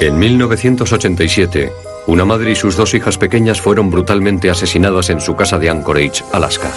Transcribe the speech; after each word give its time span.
En 0.00 0.18
1987, 0.18 1.72
una 2.08 2.24
madre 2.24 2.50
y 2.50 2.54
sus 2.56 2.76
dos 2.76 2.92
hijas 2.94 3.18
pequeñas 3.18 3.60
fueron 3.60 3.90
brutalmente 3.90 4.50
asesinadas 4.50 5.10
en 5.10 5.20
su 5.20 5.36
casa 5.36 5.58
de 5.60 5.70
Anchorage, 5.70 6.24
Alaska. 6.32 6.72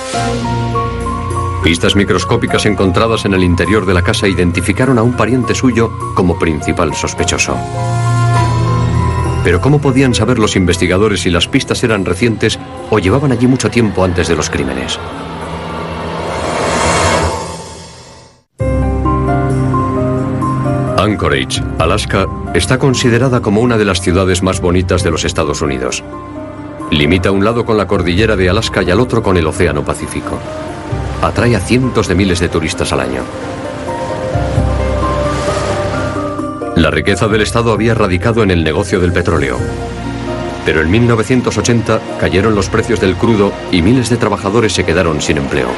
Pistas 1.63 1.95
microscópicas 1.95 2.67
encontradas 2.67 3.25
en 3.25 3.33
el 3.33 3.43
interior 3.43 3.87
de 3.87 3.95
la 3.95 4.03
casa 4.03 4.27
identificaron 4.27 4.99
a 4.99 5.01
un 5.01 5.17
pariente 5.17 5.55
suyo 5.55 5.91
como 6.13 6.37
principal 6.37 6.93
sospechoso. 6.93 7.57
Pero 9.43 9.59
¿cómo 9.59 9.81
podían 9.81 10.13
saber 10.13 10.37
los 10.37 10.55
investigadores 10.55 11.21
si 11.21 11.31
las 11.31 11.47
pistas 11.47 11.83
eran 11.83 12.05
recientes 12.05 12.59
o 12.91 12.99
llevaban 12.99 13.31
allí 13.31 13.47
mucho 13.47 13.71
tiempo 13.71 14.03
antes 14.03 14.27
de 14.27 14.35
los 14.35 14.51
crímenes? 14.51 14.99
Anchorage, 21.05 21.61
Alaska, 21.77 22.25
está 22.55 22.79
considerada 22.79 23.39
como 23.39 23.61
una 23.61 23.77
de 23.77 23.85
las 23.85 24.01
ciudades 24.01 24.41
más 24.41 24.59
bonitas 24.59 25.03
de 25.03 25.11
los 25.11 25.23
Estados 25.23 25.61
Unidos. 25.61 26.03
Limita 26.89 27.29
a 27.29 27.31
un 27.31 27.45
lado 27.45 27.63
con 27.63 27.77
la 27.77 27.85
cordillera 27.85 28.35
de 28.35 28.49
Alaska 28.49 28.81
y 28.81 28.89
al 28.89 28.99
otro 28.99 29.21
con 29.21 29.37
el 29.37 29.45
Océano 29.45 29.85
Pacífico. 29.85 30.39
Atrae 31.21 31.55
a 31.55 31.59
cientos 31.59 32.07
de 32.07 32.15
miles 32.15 32.39
de 32.39 32.49
turistas 32.49 32.91
al 32.91 33.01
año. 33.01 33.21
La 36.75 36.89
riqueza 36.89 37.27
del 37.27 37.41
Estado 37.41 37.71
había 37.71 37.93
radicado 37.93 38.41
en 38.41 38.49
el 38.49 38.63
negocio 38.63 38.99
del 38.99 39.13
petróleo. 39.13 39.59
Pero 40.65 40.81
en 40.81 40.89
1980 40.89 41.99
cayeron 42.19 42.55
los 42.55 42.69
precios 42.69 42.99
del 42.99 43.15
crudo 43.15 43.53
y 43.71 43.83
miles 43.83 44.09
de 44.09 44.17
trabajadores 44.17 44.73
se 44.73 44.83
quedaron 44.83 45.21
sin 45.21 45.37
empleo. 45.37 45.69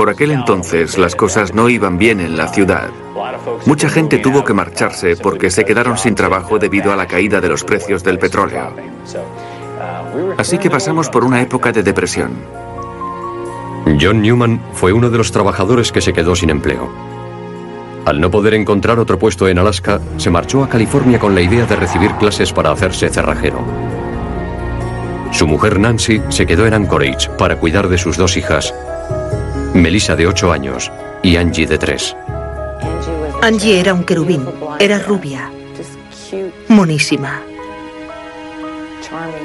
Por 0.00 0.08
aquel 0.08 0.30
entonces 0.30 0.96
las 0.96 1.14
cosas 1.14 1.52
no 1.52 1.68
iban 1.68 1.98
bien 1.98 2.20
en 2.20 2.34
la 2.34 2.48
ciudad. 2.48 2.88
Mucha 3.66 3.90
gente 3.90 4.16
tuvo 4.16 4.42
que 4.44 4.54
marcharse 4.54 5.14
porque 5.14 5.50
se 5.50 5.66
quedaron 5.66 5.98
sin 5.98 6.14
trabajo 6.14 6.58
debido 6.58 6.90
a 6.90 6.96
la 6.96 7.06
caída 7.06 7.38
de 7.42 7.50
los 7.50 7.64
precios 7.64 8.02
del 8.02 8.18
petróleo. 8.18 8.72
Así 10.38 10.56
que 10.56 10.70
pasamos 10.70 11.10
por 11.10 11.22
una 11.22 11.42
época 11.42 11.70
de 11.70 11.82
depresión. 11.82 12.30
John 14.00 14.22
Newman 14.22 14.62
fue 14.72 14.94
uno 14.94 15.10
de 15.10 15.18
los 15.18 15.32
trabajadores 15.32 15.92
que 15.92 16.00
se 16.00 16.14
quedó 16.14 16.34
sin 16.34 16.48
empleo. 16.48 16.90
Al 18.06 18.22
no 18.22 18.30
poder 18.30 18.54
encontrar 18.54 18.98
otro 18.98 19.18
puesto 19.18 19.48
en 19.48 19.58
Alaska, 19.58 20.00
se 20.16 20.30
marchó 20.30 20.64
a 20.64 20.68
California 20.70 21.18
con 21.18 21.34
la 21.34 21.42
idea 21.42 21.66
de 21.66 21.76
recibir 21.76 22.12
clases 22.12 22.54
para 22.54 22.70
hacerse 22.70 23.10
cerrajero. 23.10 23.62
Su 25.30 25.46
mujer 25.46 25.78
Nancy 25.78 26.22
se 26.30 26.46
quedó 26.46 26.66
en 26.66 26.72
Anchorage 26.72 27.28
para 27.36 27.56
cuidar 27.56 27.90
de 27.90 27.98
sus 27.98 28.16
dos 28.16 28.38
hijas 28.38 28.72
Melissa 29.74 30.16
de 30.16 30.26
8 30.26 30.52
años 30.52 30.90
y 31.22 31.36
Angie 31.36 31.66
de 31.66 31.78
3. 31.78 32.16
Angie 33.42 33.80
era 33.80 33.94
un 33.94 34.04
querubín, 34.04 34.46
era 34.78 34.98
rubia, 34.98 35.50
monísima, 36.68 37.40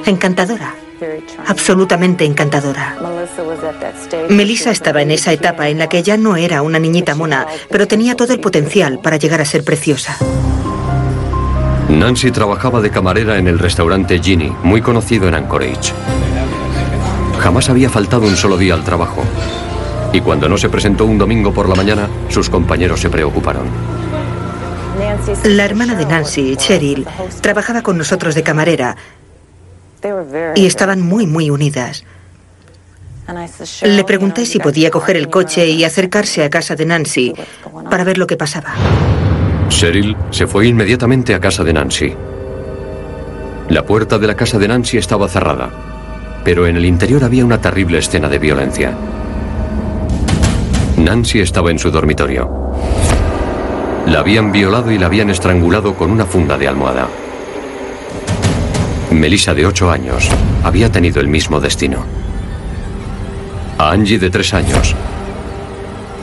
encantadora, 0.05 0.73
absolutamente 1.47 2.25
encantadora. 2.25 2.97
Melissa 4.29 4.71
estaba 4.71 5.01
en 5.01 5.11
esa 5.11 5.31
etapa 5.31 5.69
en 5.69 5.79
la 5.79 5.87
que 5.87 6.03
ya 6.03 6.17
no 6.17 6.35
era 6.35 6.61
una 6.61 6.79
niñita 6.79 7.15
mona, 7.15 7.45
pero 7.69 7.87
tenía 7.87 8.15
todo 8.15 8.33
el 8.33 8.39
potencial 8.39 8.99
para 8.99 9.17
llegar 9.17 9.41
a 9.41 9.45
ser 9.45 9.63
preciosa. 9.63 10.17
Nancy 11.87 12.31
trabajaba 12.31 12.81
de 12.81 12.89
camarera 12.89 13.37
en 13.37 13.47
el 13.47 13.59
restaurante 13.59 14.19
Ginny, 14.19 14.51
muy 14.63 14.81
conocido 14.81 15.27
en 15.27 15.35
Anchorage. 15.35 15.93
Jamás 17.39 17.69
había 17.69 17.89
faltado 17.89 18.23
un 18.23 18.35
solo 18.35 18.57
día 18.57 18.73
al 18.73 18.83
trabajo. 18.83 19.23
Y 20.15 20.21
cuando 20.21 20.47
no 20.47 20.57
se 20.57 20.69
presentó 20.69 21.05
un 21.05 21.17
domingo 21.17 21.53
por 21.53 21.67
la 21.67 21.75
mañana, 21.75 22.07
sus 22.29 22.49
compañeros 22.49 23.01
se 23.01 23.09
preocuparon. 23.09 23.65
La 25.43 25.65
hermana 25.65 25.93
de 25.95 26.05
Nancy, 26.05 26.55
Cheryl, 26.55 27.05
trabajaba 27.41 27.81
con 27.81 27.97
nosotros 27.97 28.33
de 28.33 28.41
camarera 28.41 28.95
y 30.55 30.65
estaban 30.67 31.01
muy, 31.01 31.27
muy 31.27 31.49
unidas. 31.49 32.05
Le 33.81 34.05
pregunté 34.05 34.45
si 34.45 34.57
podía 34.57 34.89
coger 34.89 35.17
el 35.17 35.29
coche 35.29 35.67
y 35.67 35.83
acercarse 35.83 36.45
a 36.45 36.49
casa 36.49 36.77
de 36.77 36.85
Nancy 36.85 37.33
para 37.89 38.05
ver 38.05 38.17
lo 38.17 38.25
que 38.25 38.37
pasaba. 38.37 38.73
Cheryl 39.67 40.15
se 40.31 40.47
fue 40.47 40.67
inmediatamente 40.67 41.35
a 41.35 41.41
casa 41.41 41.65
de 41.65 41.73
Nancy. 41.73 42.15
La 43.67 43.85
puerta 43.85 44.17
de 44.17 44.27
la 44.27 44.37
casa 44.37 44.59
de 44.59 44.69
Nancy 44.69 44.97
estaba 44.97 45.27
cerrada, 45.27 45.71
pero 46.45 46.67
en 46.67 46.77
el 46.77 46.85
interior 46.85 47.25
había 47.25 47.43
una 47.43 47.59
terrible 47.59 47.97
escena 47.97 48.29
de 48.29 48.39
violencia. 48.39 48.95
Nancy 51.05 51.39
estaba 51.39 51.69
en 51.69 51.77
su 51.77 51.91
dormitorio. 51.91 52.49
La 54.07 54.21
habían 54.21 54.51
violado 54.51 54.89
y 54.89 54.97
la 54.97 55.05
habían 55.05 55.29
estrangulado 55.29 55.93
con 55.93 56.09
una 56.09 56.25
funda 56.25 56.57
de 56.57 56.67
almohada. 56.67 57.07
Melissa, 59.11 59.53
de 59.53 59.67
8 59.67 59.91
años, 59.91 60.27
había 60.63 60.91
tenido 60.91 61.21
el 61.21 61.27
mismo 61.27 61.61
destino. 61.61 61.99
A 63.77 63.91
Angie, 63.91 64.17
de 64.17 64.31
3 64.31 64.53
años, 64.55 64.95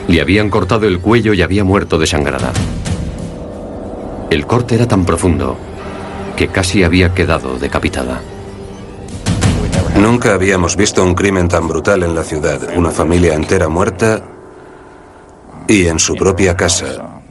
le 0.09 0.19
habían 0.19 0.49
cortado 0.49 0.85
el 0.85 0.99
cuello 0.99 1.33
y 1.33 1.41
había 1.41 1.63
muerto 1.63 1.97
desangrada. 1.97 2.51
El 4.29 4.45
corte 4.45 4.75
era 4.75 4.85
tan 4.85 5.05
profundo 5.05 5.57
que 6.35 6.49
casi 6.49 6.83
había 6.83 7.13
quedado 7.13 7.57
decapitada. 7.57 8.21
Nunca 9.97 10.33
habíamos 10.33 10.75
visto 10.75 11.05
un 11.05 11.15
crimen 11.15 11.47
tan 11.47 11.69
brutal 11.69 12.03
en 12.03 12.15
la 12.15 12.23
ciudad. 12.25 12.59
Una 12.75 12.91
familia 12.91 13.33
entera 13.35 13.69
muerta 13.69 14.32
y 15.73 15.87
en 15.87 15.97
su 15.97 16.13
propia 16.13 16.55
casa. 16.55 17.21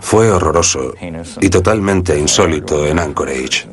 Fue 0.00 0.30
horroroso 0.30 0.92
y 1.40 1.48
totalmente 1.48 2.18
insólito 2.18 2.86
en 2.86 2.98
Anchorage. 2.98 3.66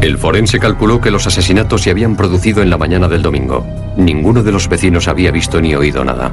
El 0.00 0.16
forense 0.16 0.58
calculó 0.58 1.02
que 1.02 1.10
los 1.10 1.26
asesinatos 1.26 1.82
se 1.82 1.90
habían 1.90 2.16
producido 2.16 2.62
en 2.62 2.70
la 2.70 2.78
mañana 2.78 3.08
del 3.08 3.20
domingo. 3.20 3.66
Ninguno 3.98 4.42
de 4.42 4.52
los 4.52 4.68
vecinos 4.70 5.06
había 5.06 5.32
visto 5.32 5.60
ni 5.60 5.74
oído 5.74 6.02
nada. 6.02 6.32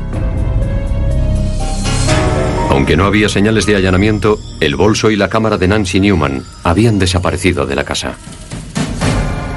Aunque 2.69 2.95
no 2.95 3.03
había 3.03 3.27
señales 3.27 3.65
de 3.65 3.75
allanamiento, 3.75 4.39
el 4.61 4.77
bolso 4.77 5.11
y 5.11 5.17
la 5.17 5.27
cámara 5.27 5.57
de 5.57 5.67
Nancy 5.67 5.99
Newman 5.99 6.41
habían 6.63 6.99
desaparecido 6.99 7.65
de 7.65 7.75
la 7.75 7.83
casa. 7.83 8.15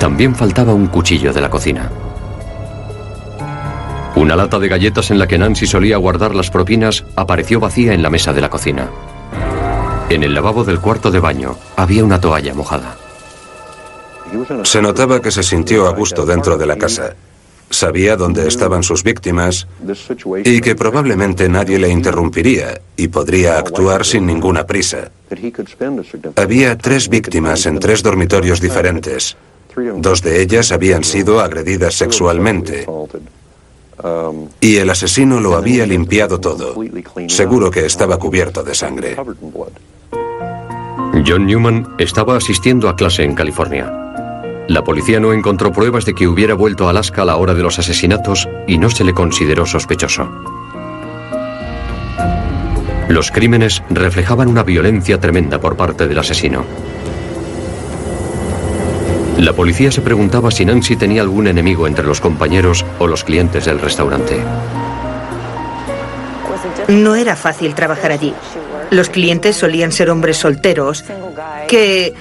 También 0.00 0.34
faltaba 0.34 0.74
un 0.74 0.88
cuchillo 0.88 1.32
de 1.32 1.40
la 1.40 1.50
cocina. 1.50 1.92
Una 4.16 4.36
lata 4.36 4.58
de 4.58 4.68
galletas 4.68 5.10
en 5.10 5.18
la 5.18 5.26
que 5.26 5.38
Nancy 5.38 5.66
solía 5.66 5.96
guardar 5.96 6.34
las 6.34 6.50
propinas 6.50 7.04
apareció 7.16 7.60
vacía 7.60 7.94
en 7.94 8.02
la 8.02 8.10
mesa 8.10 8.32
de 8.32 8.40
la 8.40 8.50
cocina. 8.50 8.90
En 10.08 10.24
el 10.24 10.34
lavabo 10.34 10.64
del 10.64 10.80
cuarto 10.80 11.10
de 11.10 11.20
baño 11.20 11.56
había 11.76 12.04
una 12.04 12.20
toalla 12.20 12.52
mojada. 12.52 12.96
Se 14.64 14.82
notaba 14.82 15.20
que 15.20 15.30
se 15.30 15.42
sintió 15.42 15.86
a 15.86 15.92
gusto 15.92 16.26
dentro 16.26 16.58
de 16.58 16.66
la 16.66 16.76
casa. 16.76 17.14
Sabía 17.68 18.16
dónde 18.16 18.48
estaban 18.48 18.82
sus 18.82 19.04
víctimas 19.04 19.68
y 20.44 20.60
que 20.60 20.74
probablemente 20.74 21.48
nadie 21.48 21.78
le 21.78 21.88
interrumpiría 21.88 22.80
y 22.96 23.06
podría 23.08 23.58
actuar 23.58 24.04
sin 24.04 24.26
ninguna 24.26 24.66
prisa. 24.66 25.12
Había 26.34 26.76
tres 26.76 27.08
víctimas 27.08 27.66
en 27.66 27.78
tres 27.78 28.02
dormitorios 28.02 28.60
diferentes. 28.60 29.36
Dos 29.96 30.22
de 30.22 30.42
ellas 30.42 30.72
habían 30.72 31.04
sido 31.04 31.40
agredidas 31.40 31.94
sexualmente. 31.94 32.86
Y 34.60 34.76
el 34.76 34.90
asesino 34.90 35.40
lo 35.40 35.56
había 35.56 35.86
limpiado 35.86 36.40
todo. 36.40 36.74
Seguro 37.28 37.70
que 37.70 37.86
estaba 37.86 38.18
cubierto 38.18 38.62
de 38.62 38.74
sangre. 38.74 39.16
John 41.26 41.46
Newman 41.46 41.94
estaba 41.98 42.36
asistiendo 42.36 42.88
a 42.88 42.96
clase 42.96 43.24
en 43.24 43.34
California. 43.34 43.92
La 44.68 44.84
policía 44.84 45.18
no 45.18 45.32
encontró 45.32 45.72
pruebas 45.72 46.04
de 46.04 46.14
que 46.14 46.28
hubiera 46.28 46.54
vuelto 46.54 46.86
a 46.86 46.90
Alaska 46.90 47.22
a 47.22 47.24
la 47.24 47.36
hora 47.36 47.54
de 47.54 47.62
los 47.62 47.78
asesinatos 47.78 48.48
y 48.68 48.78
no 48.78 48.88
se 48.88 49.02
le 49.04 49.12
consideró 49.12 49.66
sospechoso. 49.66 50.28
Los 53.08 53.32
crímenes 53.32 53.82
reflejaban 53.90 54.46
una 54.46 54.62
violencia 54.62 55.18
tremenda 55.18 55.60
por 55.60 55.76
parte 55.76 56.06
del 56.06 56.20
asesino. 56.20 56.64
La 59.40 59.54
policía 59.54 59.90
se 59.90 60.02
preguntaba 60.02 60.50
si 60.50 60.66
Nancy 60.66 60.96
tenía 60.96 61.22
algún 61.22 61.46
enemigo 61.46 61.86
entre 61.86 62.04
los 62.04 62.20
compañeros 62.20 62.84
o 62.98 63.06
los 63.06 63.24
clientes 63.24 63.64
del 63.64 63.80
restaurante. 63.80 64.38
No 66.88 67.14
era 67.14 67.34
fácil 67.36 67.74
trabajar 67.74 68.12
allí. 68.12 68.34
Los 68.90 69.08
clientes 69.08 69.56
solían 69.56 69.92
ser 69.92 70.10
hombres 70.10 70.36
solteros 70.36 71.06
que 71.68 72.12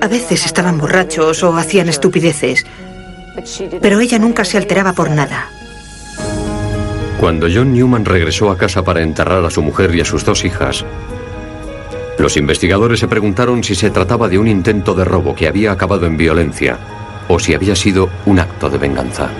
a 0.00 0.06
veces 0.06 0.46
estaban 0.46 0.78
borrachos 0.78 1.42
o 1.42 1.56
hacían 1.56 1.88
estupideces. 1.88 2.64
Pero 3.80 3.98
ella 3.98 4.20
nunca 4.20 4.44
se 4.44 4.56
alteraba 4.56 4.92
por 4.92 5.10
nada. 5.10 5.48
Cuando 7.18 7.48
John 7.52 7.72
Newman 7.72 8.04
regresó 8.04 8.52
a 8.52 8.56
casa 8.56 8.84
para 8.84 9.02
enterrar 9.02 9.44
a 9.44 9.50
su 9.50 9.62
mujer 9.62 9.92
y 9.96 10.02
a 10.02 10.04
sus 10.04 10.24
dos 10.24 10.44
hijas, 10.44 10.84
los 12.18 12.36
investigadores 12.36 13.00
se 13.00 13.08
preguntaron 13.08 13.62
si 13.62 13.74
se 13.74 13.90
trataba 13.90 14.28
de 14.28 14.38
un 14.38 14.48
intento 14.48 14.94
de 14.94 15.04
robo 15.04 15.34
que 15.34 15.46
había 15.46 15.72
acabado 15.72 16.06
en 16.06 16.16
violencia 16.16 16.78
o 17.28 17.38
si 17.38 17.54
había 17.54 17.76
sido 17.76 18.10
un 18.26 18.40
acto 18.40 18.68
de 18.68 18.78
venganza. 18.78 19.30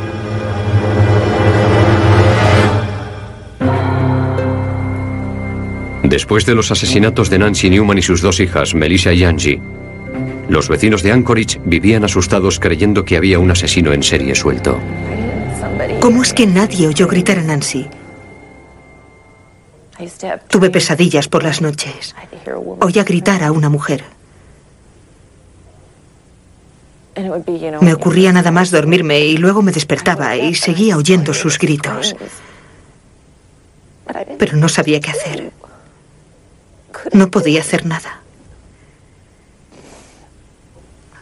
Después 6.04 6.46
de 6.46 6.54
los 6.54 6.70
asesinatos 6.70 7.28
de 7.28 7.38
Nancy 7.38 7.68
Newman 7.68 7.98
y 7.98 8.02
sus 8.02 8.22
dos 8.22 8.40
hijas, 8.40 8.74
Melissa 8.74 9.12
y 9.12 9.24
Angie, 9.24 9.60
los 10.48 10.68
vecinos 10.68 11.02
de 11.02 11.12
Anchorage 11.12 11.60
vivían 11.64 12.04
asustados 12.04 12.58
creyendo 12.58 13.04
que 13.04 13.16
había 13.16 13.38
un 13.38 13.50
asesino 13.50 13.92
en 13.92 14.02
serie 14.02 14.34
suelto. 14.34 14.80
¿Cómo 16.00 16.22
es 16.22 16.32
que 16.32 16.46
nadie 16.46 16.86
oyó 16.86 17.06
gritar 17.06 17.38
a 17.38 17.42
Nancy? 17.42 17.86
Tuve 20.48 20.70
pesadillas 20.70 21.28
por 21.28 21.42
las 21.42 21.60
noches. 21.60 22.14
Oía 22.80 23.04
gritar 23.04 23.42
a 23.42 23.52
una 23.52 23.68
mujer. 23.68 24.04
Me 27.80 27.94
ocurría 27.94 28.32
nada 28.32 28.52
más 28.52 28.70
dormirme 28.70 29.20
y 29.20 29.36
luego 29.36 29.60
me 29.62 29.72
despertaba 29.72 30.36
y 30.36 30.54
seguía 30.54 30.96
oyendo 30.96 31.34
sus 31.34 31.58
gritos. 31.58 32.14
Pero 34.38 34.56
no 34.56 34.68
sabía 34.68 35.00
qué 35.00 35.10
hacer. 35.10 35.52
No 37.12 37.30
podía 37.30 37.60
hacer 37.60 37.86
nada. 37.86 38.22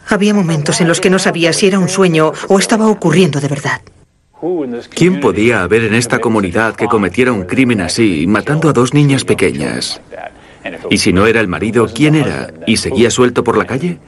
Había 0.09 0.33
momentos 0.33 0.79
en 0.81 0.87
los 0.87 1.01
que 1.01 1.09
no 1.09 1.19
sabía 1.19 1.51
si 1.51 1.67
era 1.67 1.79
un 1.79 1.89
sueño 1.89 2.31
o 2.47 2.59
estaba 2.59 2.87
ocurriendo 2.87 3.41
de 3.41 3.47
verdad. 3.47 3.81
¿Quién 4.93 5.19
podía 5.19 5.63
haber 5.63 5.83
en 5.83 5.95
esta 5.95 6.19
comunidad 6.19 6.75
que 6.75 6.85
cometiera 6.85 7.31
un 7.31 7.43
crimen 7.43 7.81
así, 7.81 8.25
matando 8.27 8.69
a 8.69 8.73
dos 8.73 8.93
niñas 8.93 9.23
pequeñas? 9.23 9.99
Y 10.89 10.97
si 10.97 11.13
no 11.13 11.27
era 11.27 11.41
el 11.41 11.47
marido, 11.47 11.87
¿quién 11.93 12.15
era? 12.15 12.53
¿Y 12.67 12.77
seguía 12.77 13.09
suelto 13.09 13.43
por 13.43 13.57
la 13.57 13.65
calle? 13.65 13.99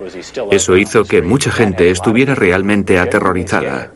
Eso 0.51 0.77
hizo 0.77 1.03
que 1.05 1.21
mucha 1.21 1.51
gente 1.51 1.89
estuviera 1.89 2.35
realmente 2.35 2.99
aterrorizada. 2.99 3.91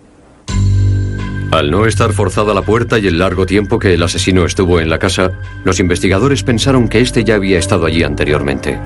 Al 1.52 1.70
no 1.70 1.86
estar 1.86 2.14
forzada 2.14 2.52
la 2.56 2.64
puerta 2.64 2.98
y 2.98 3.06
el 3.06 3.20
largo 3.20 3.46
tiempo 3.46 3.78
que 3.78 3.94
el 3.94 4.02
asesino 4.02 4.44
estuvo 4.44 4.80
en 4.80 4.90
la 4.90 4.98
casa, 4.98 5.40
los 5.64 5.80
investigadores 5.80 6.42
pensaron 6.42 6.88
que 6.88 7.00
este 7.00 7.24
ya 7.24 7.36
había 7.36 7.60
estado 7.60 7.86
allí 7.86 8.02
anteriormente. 8.02 8.80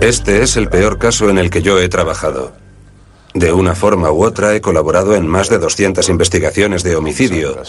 Este 0.00 0.42
es 0.42 0.56
el 0.56 0.68
peor 0.68 0.98
caso 0.98 1.28
en 1.28 1.36
el 1.36 1.50
que 1.50 1.60
yo 1.60 1.78
he 1.78 1.90
trabajado. 1.90 2.54
De 3.34 3.52
una 3.52 3.76
forma 3.76 4.10
u 4.10 4.24
otra 4.24 4.56
he 4.56 4.60
colaborado 4.60 5.14
en 5.14 5.26
más 5.26 5.48
de 5.48 5.58
200 5.58 6.08
investigaciones 6.08 6.82
de 6.82 6.96
homicidio, 6.96 7.62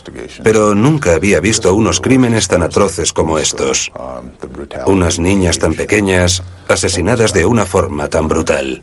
pero 0.44 0.74
nunca 0.74 1.13
había 1.13 1.40
visto 1.40 1.75
unos 1.75 2.00
crímenes 2.00 2.48
tan 2.48 2.63
atroces 2.63 3.13
como 3.13 3.38
estos. 3.38 3.92
Unas 4.88 5.19
niñas 5.19 5.60
tan 5.60 5.75
pequeñas 5.75 6.42
asesinadas 6.68 7.34
de 7.34 7.46
una 7.46 7.66
forma 7.66 8.08
tan 8.08 8.28
brutal. 8.28 8.81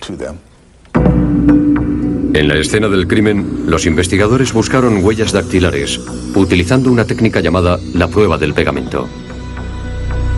En 2.34 2.46
la 2.46 2.56
escena 2.56 2.86
del 2.88 3.08
crimen, 3.08 3.64
los 3.66 3.84
investigadores 3.84 4.52
buscaron 4.52 5.04
huellas 5.04 5.32
dactilares, 5.32 6.00
utilizando 6.36 6.92
una 6.92 7.04
técnica 7.04 7.40
llamada 7.40 7.80
la 7.94 8.06
prueba 8.06 8.38
del 8.38 8.54
pegamento. 8.54 9.08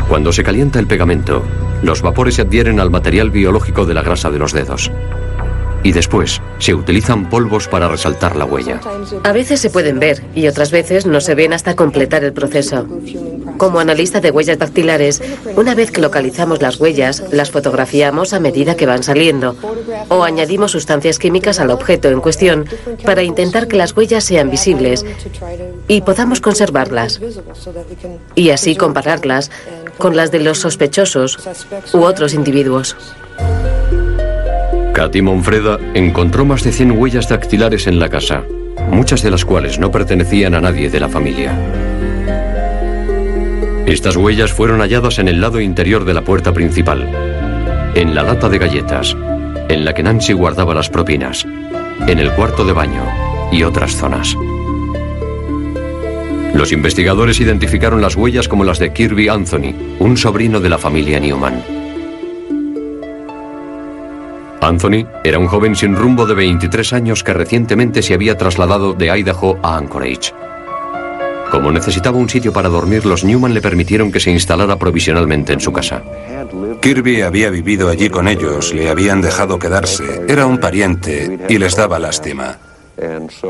Cuando 0.08 0.32
se 0.32 0.42
calienta 0.42 0.78
el 0.78 0.86
pegamento, 0.86 1.42
los 1.82 2.00
vapores 2.00 2.36
se 2.36 2.42
adhieren 2.42 2.80
al 2.80 2.90
material 2.90 3.30
biológico 3.30 3.84
de 3.84 3.94
la 3.94 4.02
grasa 4.02 4.30
de 4.30 4.38
los 4.38 4.52
dedos 4.52 4.90
y 5.82 5.92
después 5.92 6.40
se 6.58 6.74
utilizan 6.74 7.28
polvos 7.28 7.68
para 7.68 7.88
resaltar 7.88 8.36
la 8.36 8.44
huella. 8.44 8.80
A 9.24 9.32
veces 9.32 9.60
se 9.60 9.70
pueden 9.70 9.98
ver 9.98 10.22
y 10.34 10.46
otras 10.46 10.70
veces 10.70 11.06
no 11.06 11.20
se 11.20 11.34
ven 11.34 11.52
hasta 11.52 11.76
completar 11.76 12.24
el 12.24 12.32
proceso. 12.32 12.86
Como 13.56 13.80
analista 13.80 14.20
de 14.20 14.30
huellas 14.30 14.58
dactilares, 14.58 15.22
una 15.56 15.74
vez 15.74 15.90
que 15.90 16.00
localizamos 16.00 16.62
las 16.62 16.80
huellas, 16.80 17.22
las 17.30 17.50
fotografiamos 17.50 18.32
a 18.32 18.40
medida 18.40 18.74
que 18.74 18.86
van 18.86 19.02
saliendo 19.02 19.56
o 20.08 20.24
añadimos 20.24 20.72
sustancias 20.72 21.18
químicas 21.18 21.60
al 21.60 21.70
objeto 21.70 22.08
en 22.08 22.20
cuestión 22.20 22.66
para 23.04 23.22
intentar 23.22 23.68
que 23.68 23.76
las 23.76 23.96
huellas 23.96 24.24
sean 24.24 24.50
visibles 24.50 25.04
y 25.88 26.00
podamos 26.02 26.40
conservarlas 26.40 27.20
y 28.34 28.50
así 28.50 28.76
compararlas 28.76 29.50
con 29.98 30.16
las 30.16 30.30
de 30.30 30.40
los 30.40 30.58
sospechosos 30.58 31.38
u 31.92 31.98
otros 31.98 32.34
individuos. 32.34 32.96
Katy 35.00 35.22
Monfreda 35.22 35.78
encontró 35.94 36.44
más 36.44 36.62
de 36.62 36.72
100 36.72 36.90
huellas 36.90 37.26
dactilares 37.26 37.86
en 37.86 37.98
la 37.98 38.10
casa, 38.10 38.44
muchas 38.90 39.22
de 39.22 39.30
las 39.30 39.46
cuales 39.46 39.78
no 39.78 39.90
pertenecían 39.90 40.54
a 40.54 40.60
nadie 40.60 40.90
de 40.90 41.00
la 41.00 41.08
familia. 41.08 41.58
Estas 43.86 44.16
huellas 44.16 44.52
fueron 44.52 44.80
halladas 44.80 45.18
en 45.18 45.28
el 45.28 45.40
lado 45.40 45.58
interior 45.58 46.04
de 46.04 46.12
la 46.12 46.20
puerta 46.20 46.52
principal, 46.52 47.08
en 47.94 48.14
la 48.14 48.24
lata 48.24 48.50
de 48.50 48.58
galletas, 48.58 49.16
en 49.70 49.86
la 49.86 49.94
que 49.94 50.02
Nancy 50.02 50.34
guardaba 50.34 50.74
las 50.74 50.90
propinas, 50.90 51.46
en 52.06 52.18
el 52.18 52.30
cuarto 52.32 52.66
de 52.66 52.74
baño 52.74 53.02
y 53.50 53.62
otras 53.62 53.96
zonas. 53.96 54.36
Los 56.52 56.72
investigadores 56.72 57.40
identificaron 57.40 58.02
las 58.02 58.16
huellas 58.16 58.48
como 58.48 58.64
las 58.64 58.78
de 58.78 58.92
Kirby 58.92 59.28
Anthony, 59.28 59.72
un 59.98 60.18
sobrino 60.18 60.60
de 60.60 60.68
la 60.68 60.76
familia 60.76 61.18
Newman. 61.18 61.79
Anthony 64.60 65.06
era 65.24 65.38
un 65.38 65.46
joven 65.46 65.74
sin 65.74 65.96
rumbo 65.96 66.26
de 66.26 66.34
23 66.34 66.92
años 66.92 67.24
que 67.24 67.32
recientemente 67.32 68.02
se 68.02 68.14
había 68.14 68.36
trasladado 68.36 68.92
de 68.92 69.16
Idaho 69.18 69.58
a 69.62 69.76
Anchorage. 69.76 70.32
Como 71.50 71.72
necesitaba 71.72 72.16
un 72.16 72.28
sitio 72.28 72.52
para 72.52 72.68
dormir, 72.68 73.04
los 73.04 73.24
Newman 73.24 73.54
le 73.54 73.60
permitieron 73.60 74.12
que 74.12 74.20
se 74.20 74.30
instalara 74.30 74.76
provisionalmente 74.76 75.52
en 75.52 75.60
su 75.60 75.72
casa. 75.72 76.02
Kirby 76.80 77.22
había 77.22 77.50
vivido 77.50 77.88
allí 77.88 78.08
con 78.08 78.28
ellos, 78.28 78.72
le 78.72 78.88
habían 78.88 79.20
dejado 79.20 79.58
quedarse, 79.58 80.22
era 80.28 80.46
un 80.46 80.58
pariente 80.58 81.40
y 81.48 81.58
les 81.58 81.74
daba 81.74 81.98
lástima. 81.98 82.58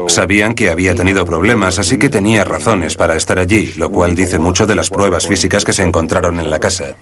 Sabían 0.08 0.54
que 0.54 0.70
había 0.70 0.94
tenido 0.94 1.24
problemas, 1.24 1.78
así 1.78 1.98
que 1.98 2.08
tenía 2.08 2.44
razones 2.44 2.96
para 2.96 3.16
estar 3.16 3.38
allí, 3.38 3.72
lo 3.76 3.90
cual 3.90 4.14
dice 4.14 4.38
mucho 4.38 4.66
de 4.66 4.74
las 4.74 4.90
pruebas 4.90 5.26
físicas 5.26 5.64
que 5.64 5.72
se 5.72 5.82
encontraron 5.82 6.38
en 6.38 6.50
la 6.50 6.58
casa. 6.58 6.96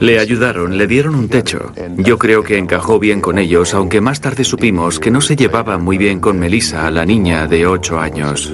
Le 0.00 0.18
ayudaron, 0.18 0.76
le 0.76 0.86
dieron 0.86 1.14
un 1.14 1.28
techo. 1.28 1.72
Yo 1.96 2.18
creo 2.18 2.42
que 2.42 2.58
encajó 2.58 2.98
bien 2.98 3.20
con 3.20 3.38
ellos, 3.38 3.74
aunque 3.74 4.00
más 4.00 4.20
tarde 4.20 4.44
supimos 4.44 4.98
que 4.98 5.10
no 5.10 5.20
se 5.20 5.36
llevaba 5.36 5.78
muy 5.78 5.98
bien 5.98 6.20
con 6.20 6.38
Melissa, 6.38 6.90
la 6.90 7.04
niña 7.04 7.46
de 7.46 7.66
8 7.66 8.00
años. 8.00 8.52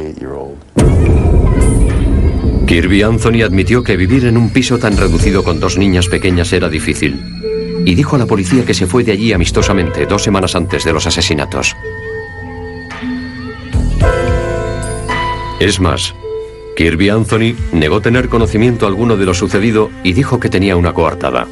Kirby 2.66 3.02
Anthony 3.02 3.42
admitió 3.44 3.82
que 3.82 3.96
vivir 3.96 4.26
en 4.26 4.36
un 4.36 4.50
piso 4.50 4.78
tan 4.78 4.96
reducido 4.96 5.44
con 5.44 5.60
dos 5.60 5.78
niñas 5.78 6.08
pequeñas 6.08 6.52
era 6.52 6.68
difícil. 6.68 7.22
Y 7.86 7.94
dijo 7.94 8.16
a 8.16 8.18
la 8.18 8.26
policía 8.26 8.64
que 8.64 8.74
se 8.74 8.86
fue 8.86 9.04
de 9.04 9.12
allí 9.12 9.32
amistosamente 9.32 10.06
dos 10.06 10.22
semanas 10.22 10.54
antes 10.54 10.84
de 10.84 10.92
los 10.92 11.06
asesinatos. 11.06 11.76
Es 15.60 15.80
más, 15.80 16.14
Kirby 16.76 17.08
Anthony 17.08 17.54
negó 17.72 18.00
tener 18.00 18.28
conocimiento 18.28 18.86
alguno 18.86 19.16
de 19.16 19.26
lo 19.26 19.34
sucedido 19.34 19.90
y 20.02 20.12
dijo 20.12 20.40
que 20.40 20.48
tenía 20.48 20.76
una 20.76 20.92
coartada. 20.92 21.46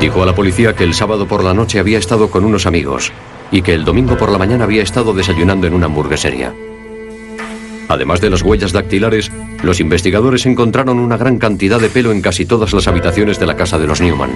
Dijo 0.00 0.22
a 0.22 0.26
la 0.26 0.34
policía 0.34 0.74
que 0.74 0.84
el 0.84 0.94
sábado 0.94 1.28
por 1.28 1.44
la 1.44 1.52
noche 1.52 1.78
había 1.78 1.98
estado 1.98 2.30
con 2.30 2.44
unos 2.44 2.66
amigos 2.66 3.12
y 3.52 3.60
que 3.62 3.74
el 3.74 3.84
domingo 3.84 4.16
por 4.16 4.32
la 4.32 4.38
mañana 4.38 4.64
había 4.64 4.82
estado 4.82 5.12
desayunando 5.12 5.66
en 5.66 5.74
una 5.74 5.86
hamburguesería. 5.86 6.54
Además 7.88 8.20
de 8.20 8.30
las 8.30 8.42
huellas 8.42 8.72
dactilares, 8.72 9.30
los 9.62 9.80
investigadores 9.80 10.46
encontraron 10.46 10.98
una 10.98 11.16
gran 11.16 11.38
cantidad 11.38 11.80
de 11.80 11.90
pelo 11.90 12.12
en 12.12 12.22
casi 12.22 12.46
todas 12.46 12.72
las 12.72 12.88
habitaciones 12.88 13.38
de 13.38 13.46
la 13.46 13.56
casa 13.56 13.78
de 13.78 13.86
los 13.86 14.00
Newman. 14.00 14.30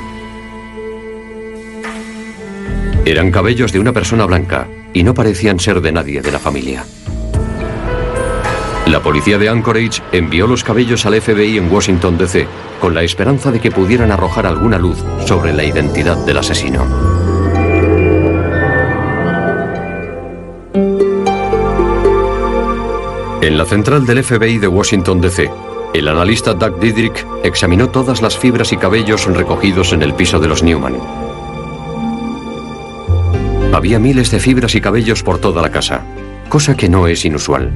Eran 3.07 3.31
cabellos 3.31 3.73
de 3.73 3.79
una 3.79 3.93
persona 3.93 4.27
blanca 4.27 4.67
y 4.93 5.03
no 5.03 5.15
parecían 5.15 5.61
ser 5.61 5.81
de 5.81 5.93
nadie 5.93 6.21
de 6.21 6.33
la 6.33 6.39
familia. 6.39 6.85
La 8.87 9.01
policía 9.01 9.39
de 9.39 9.49
Anchorage 9.49 10.03
envió 10.13 10.47
los 10.47 10.63
cabellos 10.63 11.07
al 11.07 11.21
FBI 11.21 11.57
en 11.57 11.73
Washington, 11.73 12.19
D.C., 12.19 12.47
con 12.81 12.95
la 12.95 13.03
esperanza 13.03 13.51
de 13.51 13.59
que 13.59 13.71
pudieran 13.71 14.13
arrojar 14.13 14.47
alguna 14.47 14.79
luz 14.79 15.03
sobre 15.27 15.55
la 15.55 15.65
identidad 15.65 16.19
del 16.27 16.37
asesino. 16.37 16.85
En 23.41 23.59
la 23.59 23.65
central 23.65 24.05
del 24.05 24.23
FBI 24.23 24.59
de 24.59 24.69
Washington, 24.69 25.21
D.C., 25.21 25.51
el 25.95 26.09
analista 26.09 26.55
Doug 26.55 26.79
Didrick 26.79 27.27
examinó 27.43 27.89
todas 27.89 28.21
las 28.21 28.37
fibras 28.37 28.73
y 28.73 28.77
cabellos 28.77 29.27
recogidos 29.27 29.93
en 29.93 30.03
el 30.03 30.13
piso 30.13 30.41
de 30.41 30.49
los 30.49 30.63
Newman. 30.63 30.97
Había 33.73 33.99
miles 33.99 34.31
de 34.31 34.41
fibras 34.41 34.75
y 34.75 34.81
cabellos 34.81 35.23
por 35.23 35.39
toda 35.39 35.63
la 35.63 35.71
casa, 35.71 36.05
cosa 36.49 36.77
que 36.77 36.89
no 36.89 37.07
es 37.07 37.25
inusual. 37.25 37.73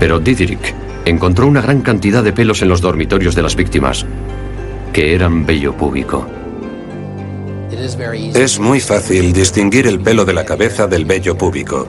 Pero 0.00 0.18
Didrik 0.18 0.74
encontró 1.04 1.46
una 1.46 1.60
gran 1.60 1.82
cantidad 1.82 2.24
de 2.24 2.32
pelos 2.32 2.62
en 2.62 2.68
los 2.68 2.80
dormitorios 2.80 3.34
de 3.34 3.42
las 3.42 3.54
víctimas, 3.54 4.06
que 4.92 5.14
eran 5.14 5.46
vello 5.46 5.76
púbico. 5.76 6.26
Es 8.34 8.58
muy 8.58 8.80
fácil 8.80 9.32
distinguir 9.32 9.86
el 9.86 10.00
pelo 10.00 10.24
de 10.24 10.32
la 10.32 10.44
cabeza 10.44 10.86
del 10.86 11.04
vello 11.04 11.36
púbico. 11.36 11.86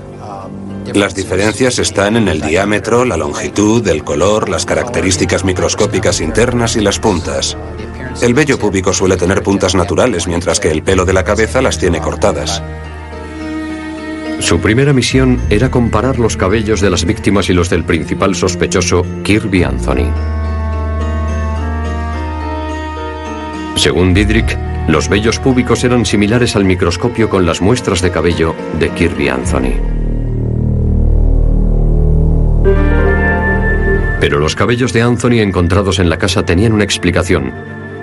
Las 0.93 1.15
diferencias 1.15 1.79
están 1.79 2.17
en 2.17 2.27
el 2.27 2.41
diámetro, 2.41 3.05
la 3.05 3.15
longitud, 3.15 3.87
el 3.87 4.03
color, 4.03 4.49
las 4.49 4.65
características 4.65 5.45
microscópicas 5.45 6.19
internas 6.19 6.75
y 6.75 6.81
las 6.81 6.99
puntas. 6.99 7.55
El 8.21 8.33
vello 8.33 8.59
púbico 8.59 8.91
suele 8.91 9.15
tener 9.15 9.41
puntas 9.41 9.73
naturales, 9.73 10.27
mientras 10.27 10.59
que 10.59 10.69
el 10.69 10.83
pelo 10.83 11.05
de 11.05 11.13
la 11.13 11.23
cabeza 11.23 11.61
las 11.61 11.77
tiene 11.77 11.99
cortadas. 12.01 12.61
Su 14.41 14.59
primera 14.59 14.91
misión 14.91 15.39
era 15.49 15.69
comparar 15.69 16.17
los 16.19 16.35
cabellos 16.35 16.81
de 16.81 16.89
las 16.89 17.05
víctimas 17.05 17.49
y 17.49 17.53
los 17.53 17.69
del 17.69 17.85
principal 17.85 18.35
sospechoso, 18.35 19.05
Kirby 19.23 19.63
Anthony. 19.63 20.11
Según 23.75 24.13
Didrik, 24.13 24.57
los 24.87 25.07
vellos 25.09 25.39
púbicos 25.39 25.83
eran 25.83 26.05
similares 26.05 26.55
al 26.55 26.65
microscopio 26.65 27.29
con 27.29 27.45
las 27.45 27.61
muestras 27.61 28.01
de 28.01 28.11
cabello 28.11 28.55
de 28.79 28.89
Kirby 28.89 29.29
Anthony. 29.29 29.73
Pero 34.19 34.39
los 34.39 34.55
cabellos 34.55 34.91
de 34.91 35.03
Anthony 35.03 35.39
encontrados 35.39 35.99
en 35.99 36.09
la 36.09 36.17
casa 36.17 36.43
tenían 36.43 36.73
una 36.73 36.83
explicación, 36.83 37.53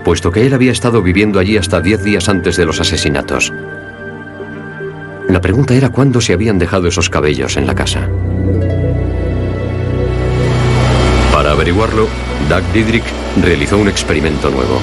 puesto 0.05 0.31
que 0.31 0.47
él 0.47 0.55
había 0.55 0.73
estado 0.73 1.03
viviendo 1.03 1.41
allí 1.41 1.57
hasta 1.57 1.81
10 1.81 2.05
días 2.05 2.29
antes 2.29 2.57
de 2.57 2.65
los 2.65 2.81
asesinatos. 2.81 3.53
La 5.29 5.41
pregunta 5.41 5.75
era 5.75 5.91
cuándo 5.91 6.21
se 6.21 6.33
habían 6.33 6.59
dejado 6.59 6.89
esos 6.89 7.11
cabellos 7.11 7.57
en 7.57 7.67
la 7.67 7.75
casa. 7.75 8.09
Para 11.33 11.53
averiguarlo, 11.53 12.09
Doug 12.49 12.63
Didrik 12.73 13.05
realizó 13.43 13.77
un 13.77 13.89
experimento 13.89 14.51
nuevo. 14.51 14.81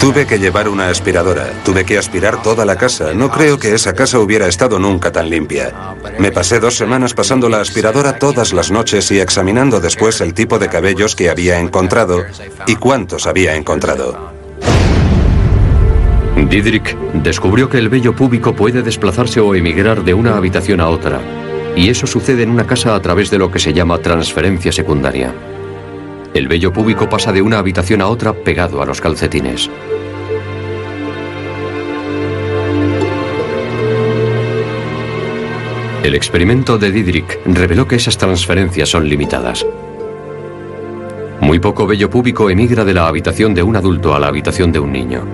Tuve 0.00 0.26
que 0.26 0.38
llevar 0.38 0.68
una 0.68 0.88
aspiradora, 0.88 1.50
tuve 1.64 1.84
que 1.84 1.98
aspirar 1.98 2.42
toda 2.42 2.64
la 2.64 2.76
casa. 2.76 3.12
No 3.12 3.30
creo 3.30 3.58
que 3.58 3.74
esa 3.74 3.94
casa 3.94 4.18
hubiera 4.20 4.46
estado 4.46 4.78
nunca 4.78 5.10
tan 5.12 5.28
limpia. 5.28 5.94
Me 6.18 6.32
pasé 6.32 6.60
dos 6.60 6.76
semanas 6.76 7.12
pasando 7.12 7.48
la 7.48 7.60
aspiradora 7.60 8.18
todas 8.18 8.52
las 8.52 8.70
noches 8.70 9.10
y 9.10 9.20
examinando 9.20 9.80
después 9.80 10.20
el 10.20 10.32
tipo 10.32 10.58
de 10.58 10.68
cabellos 10.68 11.16
que 11.16 11.28
había 11.28 11.58
encontrado 11.58 12.24
y 12.66 12.76
cuántos 12.76 13.26
había 13.26 13.54
encontrado. 13.54 14.35
Didrik 16.36 16.94
descubrió 17.22 17.68
que 17.68 17.78
el 17.78 17.88
vello 17.88 18.14
púbico 18.14 18.54
puede 18.54 18.82
desplazarse 18.82 19.40
o 19.40 19.54
emigrar 19.54 20.04
de 20.04 20.12
una 20.12 20.36
habitación 20.36 20.80
a 20.80 20.88
otra, 20.88 21.20
y 21.74 21.88
eso 21.88 22.06
sucede 22.06 22.42
en 22.42 22.50
una 22.50 22.66
casa 22.66 22.94
a 22.94 23.00
través 23.00 23.30
de 23.30 23.38
lo 23.38 23.50
que 23.50 23.58
se 23.58 23.72
llama 23.72 23.98
transferencia 23.98 24.70
secundaria. 24.70 25.34
El 26.34 26.46
vello 26.46 26.72
púbico 26.72 27.08
pasa 27.08 27.32
de 27.32 27.40
una 27.40 27.58
habitación 27.58 28.02
a 28.02 28.08
otra 28.08 28.34
pegado 28.34 28.82
a 28.82 28.86
los 28.86 29.00
calcetines. 29.00 29.70
El 36.04 36.14
experimento 36.14 36.78
de 36.78 36.92
Didrik 36.92 37.40
reveló 37.46 37.88
que 37.88 37.96
esas 37.96 38.16
transferencias 38.16 38.90
son 38.90 39.08
limitadas. 39.08 39.66
Muy 41.40 41.58
poco 41.58 41.86
vello 41.86 42.08
púbico 42.08 42.48
emigra 42.50 42.84
de 42.84 42.94
la 42.94 43.08
habitación 43.08 43.54
de 43.54 43.62
un 43.62 43.74
adulto 43.74 44.14
a 44.14 44.20
la 44.20 44.28
habitación 44.28 44.70
de 44.70 44.78
un 44.78 44.92
niño. 44.92 45.24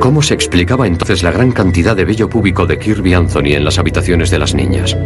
¿Cómo 0.00 0.22
se 0.22 0.32
explicaba 0.32 0.86
entonces 0.86 1.22
la 1.22 1.30
gran 1.30 1.52
cantidad 1.52 1.94
de 1.94 2.06
vello 2.06 2.26
púbico 2.26 2.64
de 2.64 2.78
Kirby 2.78 3.12
Anthony 3.12 3.52
en 3.52 3.64
las 3.64 3.78
habitaciones 3.78 4.30
de 4.30 4.38
las 4.38 4.54
niñas? 4.54 4.96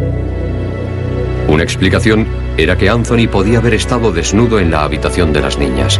Una 1.49 1.63
explicación 1.63 2.25
era 2.55 2.77
que 2.77 2.89
Anthony 2.89 3.27
podía 3.29 3.57
haber 3.59 3.73
estado 3.73 4.13
desnudo 4.13 4.57
en 4.57 4.71
la 4.71 4.83
habitación 4.83 5.33
de 5.33 5.41
las 5.41 5.57
niñas. 5.57 5.99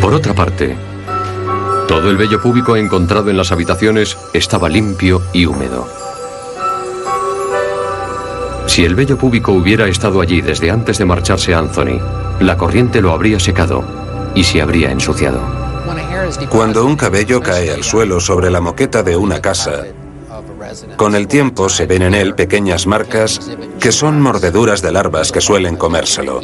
Por 0.00 0.14
otra 0.14 0.32
parte, 0.32 0.76
todo 1.88 2.08
el 2.08 2.16
vello 2.16 2.40
púbico 2.40 2.76
encontrado 2.76 3.30
en 3.30 3.36
las 3.36 3.50
habitaciones 3.50 4.16
estaba 4.32 4.68
limpio 4.68 5.22
y 5.32 5.46
húmedo. 5.46 5.88
Si 8.66 8.84
el 8.84 8.94
vello 8.94 9.18
púbico 9.18 9.50
hubiera 9.50 9.88
estado 9.88 10.20
allí 10.20 10.40
desde 10.40 10.70
antes 10.70 10.98
de 10.98 11.04
marcharse 11.04 11.52
Anthony, 11.52 11.98
la 12.38 12.56
corriente 12.56 13.00
lo 13.00 13.10
habría 13.10 13.40
secado 13.40 14.03
y 14.34 14.44
se 14.44 14.60
habría 14.60 14.90
ensuciado. 14.90 15.40
Cuando 16.48 16.84
un 16.84 16.96
cabello 16.96 17.40
cae 17.40 17.70
al 17.70 17.84
suelo 17.84 18.20
sobre 18.20 18.50
la 18.50 18.60
moqueta 18.60 19.02
de 19.02 19.16
una 19.16 19.40
casa, 19.40 19.84
con 20.96 21.14
el 21.14 21.28
tiempo 21.28 21.68
se 21.68 21.86
ven 21.86 22.02
en 22.02 22.14
él 22.14 22.34
pequeñas 22.34 22.86
marcas 22.86 23.40
que 23.80 23.92
son 23.92 24.20
mordeduras 24.20 24.82
de 24.82 24.92
larvas 24.92 25.30
que 25.30 25.40
suelen 25.40 25.76
comérselo. 25.76 26.40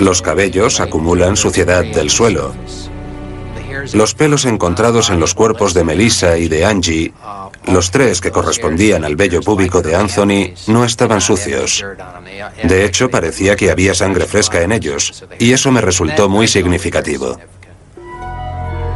Los 0.00 0.22
cabellos 0.22 0.80
acumulan 0.80 1.36
suciedad 1.36 1.84
del 1.84 2.10
suelo 2.10 2.54
los 3.92 4.14
pelos 4.14 4.44
encontrados 4.44 5.10
en 5.10 5.20
los 5.20 5.34
cuerpos 5.34 5.74
de 5.74 5.84
Melissa 5.84 6.38
y 6.38 6.48
de 6.48 6.64
Angie, 6.64 7.12
los 7.66 7.90
tres 7.90 8.20
que 8.20 8.30
correspondían 8.30 9.04
al 9.04 9.16
vello 9.16 9.40
púbico 9.40 9.82
de 9.82 9.96
Anthony, 9.96 10.54
no 10.66 10.84
estaban 10.84 11.20
sucios. 11.20 11.84
De 12.62 12.84
hecho, 12.84 13.10
parecía 13.10 13.56
que 13.56 13.70
había 13.70 13.94
sangre 13.94 14.26
fresca 14.26 14.62
en 14.62 14.72
ellos, 14.72 15.24
y 15.38 15.52
eso 15.52 15.70
me 15.70 15.80
resultó 15.80 16.28
muy 16.28 16.48
significativo. 16.48 17.38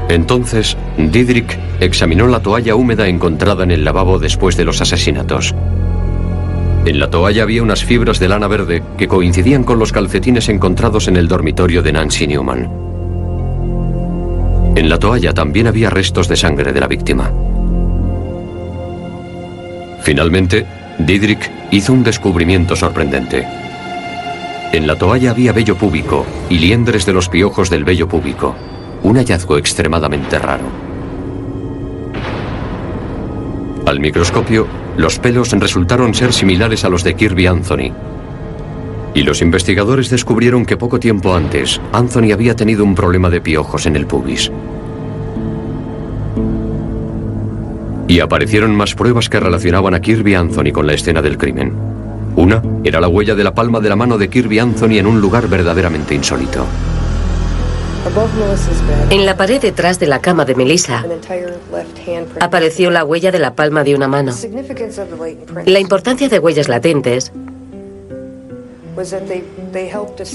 Entonces, 0.08 0.76
Didrik 0.96 1.58
examinó 1.80 2.26
la 2.28 2.40
toalla 2.40 2.74
húmeda 2.74 3.08
encontrada 3.08 3.64
en 3.64 3.70
el 3.70 3.84
lavabo 3.84 4.18
después 4.18 4.56
de 4.56 4.64
los 4.64 4.80
asesinatos. 4.80 5.54
En 6.86 6.98
la 6.98 7.10
toalla 7.10 7.42
había 7.42 7.62
unas 7.62 7.84
fibras 7.84 8.18
de 8.18 8.28
lana 8.28 8.48
verde 8.48 8.82
que 8.96 9.08
coincidían 9.08 9.64
con 9.64 9.78
los 9.78 9.92
calcetines 9.92 10.48
encontrados 10.48 11.08
en 11.08 11.16
el 11.16 11.28
dormitorio 11.28 11.82
de 11.82 11.92
Nancy 11.92 12.26
Newman. 12.26 12.87
En 14.78 14.88
la 14.88 14.96
toalla 15.00 15.34
también 15.34 15.66
había 15.66 15.90
restos 15.90 16.28
de 16.28 16.36
sangre 16.36 16.72
de 16.72 16.78
la 16.78 16.86
víctima. 16.86 17.32
Finalmente, 20.02 20.66
Didrik 21.00 21.50
hizo 21.72 21.92
un 21.92 22.04
descubrimiento 22.04 22.76
sorprendente. 22.76 23.44
En 24.72 24.86
la 24.86 24.94
toalla 24.94 25.32
había 25.32 25.52
vello 25.52 25.74
púbico 25.74 26.24
y 26.48 26.58
liendres 26.58 27.04
de 27.06 27.12
los 27.12 27.28
piojos 27.28 27.70
del 27.70 27.82
vello 27.82 28.06
púbico, 28.06 28.54
un 29.02 29.16
hallazgo 29.16 29.58
extremadamente 29.58 30.38
raro. 30.38 30.66
Al 33.84 33.98
microscopio, 33.98 34.68
los 34.96 35.18
pelos 35.18 35.50
resultaron 35.50 36.14
ser 36.14 36.32
similares 36.32 36.84
a 36.84 36.88
los 36.88 37.02
de 37.02 37.16
Kirby 37.16 37.48
Anthony, 37.48 37.92
y 39.18 39.24
los 39.24 39.42
investigadores 39.42 40.10
descubrieron 40.10 40.64
que 40.64 40.76
poco 40.76 41.00
tiempo 41.00 41.34
antes, 41.34 41.80
Anthony 41.92 42.30
había 42.32 42.54
tenido 42.54 42.84
un 42.84 42.94
problema 42.94 43.28
de 43.28 43.40
piojos 43.40 43.86
en 43.86 43.96
el 43.96 44.06
pubis. 44.06 44.52
Y 48.06 48.20
aparecieron 48.20 48.76
más 48.76 48.94
pruebas 48.94 49.28
que 49.28 49.40
relacionaban 49.40 49.92
a 49.94 50.00
Kirby 50.00 50.36
Anthony 50.36 50.70
con 50.72 50.86
la 50.86 50.94
escena 50.94 51.20
del 51.20 51.36
crimen. 51.36 51.72
Una 52.36 52.62
era 52.84 53.00
la 53.00 53.08
huella 53.08 53.34
de 53.34 53.42
la 53.42 53.54
palma 53.54 53.80
de 53.80 53.88
la 53.88 53.96
mano 53.96 54.18
de 54.18 54.28
Kirby 54.28 54.60
Anthony 54.60 54.98
en 54.98 55.08
un 55.08 55.20
lugar 55.20 55.48
verdaderamente 55.48 56.14
insólito. 56.14 56.64
En 59.10 59.26
la 59.26 59.36
pared 59.36 59.60
detrás 59.60 59.98
de 59.98 60.06
la 60.06 60.20
cama 60.20 60.44
de 60.44 60.54
Melissa 60.54 61.04
apareció 62.38 62.92
la 62.92 63.04
huella 63.04 63.32
de 63.32 63.40
la 63.40 63.56
palma 63.56 63.82
de 63.82 63.96
una 63.96 64.06
mano. 64.06 64.32
La 65.66 65.80
importancia 65.80 66.28
de 66.28 66.38
huellas 66.38 66.68
latentes 66.68 67.32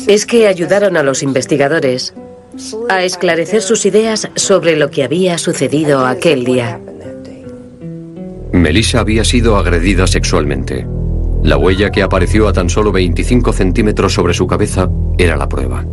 es 0.08 0.26
que 0.26 0.48
ayudaron 0.48 0.98
a 0.98 1.04
los 1.04 1.24
investigadores 1.24 2.14
a 2.90 3.04
esclarecer 3.04 3.62
sus 3.62 3.86
ideas 3.86 4.30
sobre 4.36 4.76
lo 4.76 4.90
que 4.90 5.04
había 5.04 5.38
sucedido 5.38 6.06
aquel 6.06 6.44
día. 6.44 6.80
Melissa 8.52 9.00
había 9.00 9.24
sido 9.24 9.58
agredida 9.58 10.06
sexualmente. 10.08 10.86
La 11.42 11.58
huella 11.58 11.92
que 11.92 12.04
apareció 12.04 12.48
a 12.48 12.54
tan 12.54 12.70
solo 12.70 12.92
25 12.92 13.52
centímetros 13.52 14.14
sobre 14.14 14.34
su 14.34 14.48
cabeza 14.48 14.90
era 15.18 15.36
la 15.36 15.50
prueba. 15.50 15.84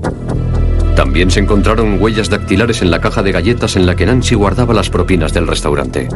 También 0.95 1.31
se 1.31 1.41
encontraron 1.41 2.01
huellas 2.01 2.29
dactilares 2.29 2.83
en 2.83 2.91
la 2.91 3.01
caja 3.01 3.23
de 3.23 3.33
galletas 3.33 3.77
en 3.77 3.87
la 3.87 3.97
que 3.97 4.07
Nancy 4.07 4.35
guardaba 4.35 4.75
las 4.75 4.91
propinas 4.91 5.33
del 5.33 5.47
restaurante. 5.47 6.09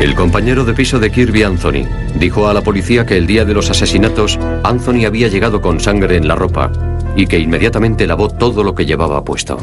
El 0.00 0.14
compañero 0.14 0.64
de 0.64 0.74
piso 0.74 1.00
de 1.00 1.10
Kirby 1.10 1.42
Anthony 1.42 1.84
dijo 2.14 2.46
a 2.46 2.54
la 2.54 2.60
policía 2.60 3.04
que 3.04 3.16
el 3.16 3.26
día 3.26 3.44
de 3.44 3.52
los 3.52 3.68
asesinatos 3.68 4.38
Anthony 4.62 5.06
había 5.06 5.26
llegado 5.26 5.60
con 5.60 5.80
sangre 5.80 6.16
en 6.16 6.28
la 6.28 6.36
ropa 6.36 6.70
y 7.16 7.26
que 7.26 7.40
inmediatamente 7.40 8.06
lavó 8.06 8.28
todo 8.28 8.62
lo 8.62 8.76
que 8.76 8.86
llevaba 8.86 9.24
puesto. 9.24 9.58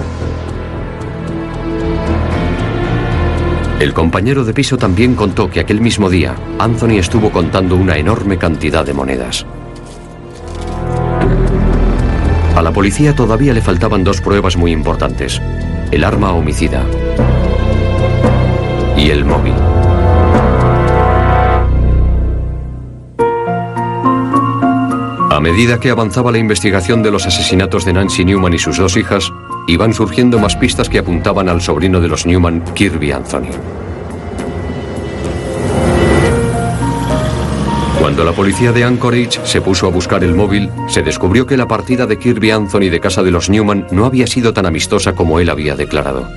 El 3.79 3.93
compañero 3.93 4.43
de 4.43 4.53
piso 4.53 4.77
también 4.77 5.15
contó 5.15 5.49
que 5.49 5.61
aquel 5.61 5.79
mismo 5.79 6.09
día 6.09 6.35
Anthony 6.59 6.97
estuvo 6.97 7.29
contando 7.29 7.77
una 7.77 7.97
enorme 7.97 8.37
cantidad 8.37 8.85
de 8.85 8.93
monedas. 8.93 9.45
A 12.57 12.61
la 12.61 12.71
policía 12.71 13.15
todavía 13.15 13.53
le 13.53 13.61
faltaban 13.61 14.03
dos 14.03 14.19
pruebas 14.19 14.57
muy 14.57 14.73
importantes, 14.73 15.41
el 15.91 16.03
arma 16.03 16.33
homicida 16.33 16.83
y 18.97 19.09
el 19.09 19.23
móvil. 19.23 19.74
Medida 25.45 25.79
que 25.79 25.91
avanzaba 25.91 26.31
la 26.31 26.39
investigación 26.39 27.03
de 27.03 27.11
los 27.11 27.27
asesinatos 27.27 27.85
de 27.85 27.93
Nancy 27.93 28.25
Newman 28.25 28.55
y 28.55 28.57
sus 28.57 28.77
dos 28.77 28.97
hijas, 28.97 29.31
iban 29.67 29.93
surgiendo 29.93 30.39
más 30.39 30.55
pistas 30.55 30.89
que 30.89 30.97
apuntaban 30.97 31.49
al 31.49 31.61
sobrino 31.61 32.01
de 32.01 32.07
los 32.07 32.25
Newman, 32.25 32.63
Kirby 32.73 33.11
Anthony. 33.11 33.51
Cuando 37.99 38.23
la 38.23 38.31
policía 38.31 38.71
de 38.71 38.85
Anchorage 38.85 39.39
se 39.43 39.61
puso 39.61 39.85
a 39.85 39.91
buscar 39.91 40.23
el 40.23 40.33
móvil, 40.33 40.71
se 40.87 41.03
descubrió 41.03 41.45
que 41.45 41.57
la 41.57 41.67
partida 41.67 42.07
de 42.07 42.17
Kirby 42.17 42.49
Anthony 42.49 42.89
de 42.89 42.99
casa 42.99 43.21
de 43.21 43.29
los 43.29 43.47
Newman 43.47 43.85
no 43.91 44.07
había 44.07 44.25
sido 44.25 44.51
tan 44.51 44.65
amistosa 44.65 45.13
como 45.13 45.39
él 45.39 45.51
había 45.51 45.75
declarado. 45.75 46.27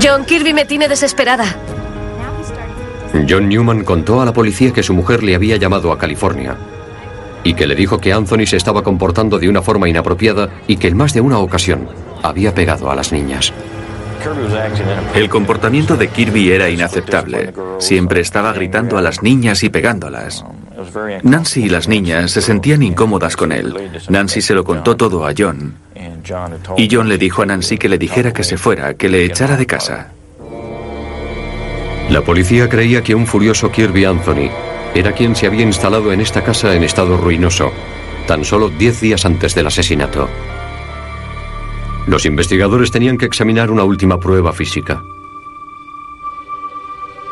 John 0.00 0.24
Kirby 0.24 0.54
me 0.54 0.66
tiene 0.66 0.86
desesperada. 0.86 1.56
John 3.28 3.48
Newman 3.48 3.84
contó 3.84 4.20
a 4.20 4.24
la 4.24 4.32
policía 4.32 4.72
que 4.72 4.82
su 4.82 4.94
mujer 4.94 5.22
le 5.22 5.34
había 5.34 5.56
llamado 5.56 5.92
a 5.92 5.98
California 5.98 6.56
y 7.44 7.54
que 7.54 7.66
le 7.66 7.74
dijo 7.74 7.98
que 7.98 8.12
Anthony 8.12 8.46
se 8.46 8.56
estaba 8.56 8.82
comportando 8.82 9.38
de 9.38 9.48
una 9.48 9.62
forma 9.62 9.88
inapropiada 9.88 10.48
y 10.66 10.76
que 10.76 10.88
en 10.88 10.96
más 10.96 11.12
de 11.12 11.20
una 11.20 11.38
ocasión 11.38 11.88
había 12.22 12.54
pegado 12.54 12.90
a 12.90 12.94
las 12.94 13.12
niñas. 13.12 13.52
El 15.14 15.28
comportamiento 15.28 15.96
de 15.96 16.08
Kirby 16.08 16.52
era 16.52 16.70
inaceptable. 16.70 17.52
Siempre 17.78 18.20
estaba 18.20 18.52
gritando 18.52 18.96
a 18.96 19.02
las 19.02 19.22
niñas 19.22 19.64
y 19.64 19.68
pegándolas. 19.68 20.44
Nancy 21.22 21.64
y 21.64 21.68
las 21.68 21.88
niñas 21.88 22.30
se 22.30 22.40
sentían 22.40 22.82
incómodas 22.82 23.36
con 23.36 23.50
él. 23.50 23.74
Nancy 24.08 24.40
se 24.40 24.54
lo 24.54 24.64
contó 24.64 24.96
todo 24.96 25.26
a 25.26 25.32
John. 25.36 25.74
Y 26.76 26.88
John 26.90 27.08
le 27.08 27.18
dijo 27.18 27.42
a 27.42 27.46
Nancy 27.46 27.78
que 27.78 27.88
le 27.88 27.98
dijera 27.98 28.32
que 28.32 28.44
se 28.44 28.56
fuera, 28.56 28.94
que 28.94 29.08
le 29.08 29.24
echara 29.24 29.56
de 29.56 29.66
casa. 29.66 30.12
La 32.12 32.20
policía 32.20 32.68
creía 32.68 33.02
que 33.02 33.14
un 33.14 33.26
furioso 33.26 33.72
Kirby 33.72 34.04
Anthony 34.04 34.50
era 34.94 35.12
quien 35.12 35.34
se 35.34 35.46
había 35.46 35.62
instalado 35.62 36.12
en 36.12 36.20
esta 36.20 36.44
casa 36.44 36.74
en 36.74 36.84
estado 36.84 37.16
ruinoso, 37.16 37.72
tan 38.26 38.44
solo 38.44 38.68
diez 38.68 39.00
días 39.00 39.24
antes 39.24 39.54
del 39.54 39.66
asesinato. 39.66 40.28
Los 42.06 42.26
investigadores 42.26 42.90
tenían 42.90 43.16
que 43.16 43.24
examinar 43.24 43.70
una 43.70 43.84
última 43.84 44.20
prueba 44.20 44.52
física. 44.52 45.02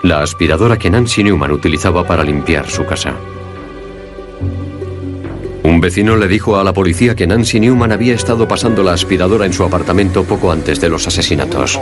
La 0.02 0.22
aspiradora 0.22 0.78
que 0.78 0.88
Nancy 0.88 1.24
Newman 1.24 1.52
utilizaba 1.52 2.06
para 2.06 2.24
limpiar 2.24 2.66
su 2.70 2.86
casa. 2.86 3.16
Un 5.62 5.80
vecino 5.80 6.16
le 6.16 6.26
dijo 6.26 6.56
a 6.56 6.64
la 6.64 6.72
policía 6.72 7.14
que 7.14 7.26
Nancy 7.26 7.60
Newman 7.60 7.92
había 7.92 8.14
estado 8.14 8.48
pasando 8.48 8.82
la 8.82 8.94
aspiradora 8.94 9.44
en 9.44 9.52
su 9.52 9.62
apartamento 9.62 10.24
poco 10.24 10.50
antes 10.50 10.80
de 10.80 10.88
los 10.88 11.06
asesinatos. 11.06 11.78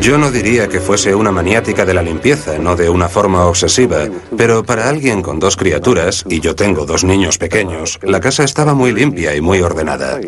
Yo 0.00 0.18
no 0.18 0.30
diría 0.30 0.68
que 0.68 0.80
fuese 0.80 1.14
una 1.14 1.30
maniática 1.30 1.84
de 1.84 1.94
la 1.94 2.02
limpieza, 2.02 2.58
no 2.58 2.74
de 2.74 2.88
una 2.88 3.08
forma 3.08 3.44
obsesiva, 3.46 4.08
pero 4.36 4.64
para 4.64 4.88
alguien 4.88 5.22
con 5.22 5.38
dos 5.38 5.56
criaturas, 5.56 6.24
y 6.28 6.40
yo 6.40 6.56
tengo 6.56 6.86
dos 6.86 7.04
niños 7.04 7.38
pequeños, 7.38 8.00
la 8.02 8.20
casa 8.20 8.42
estaba 8.44 8.74
muy 8.74 8.92
limpia 8.92 9.34
y 9.36 9.40
muy 9.40 9.60
ordenada. 9.60 10.20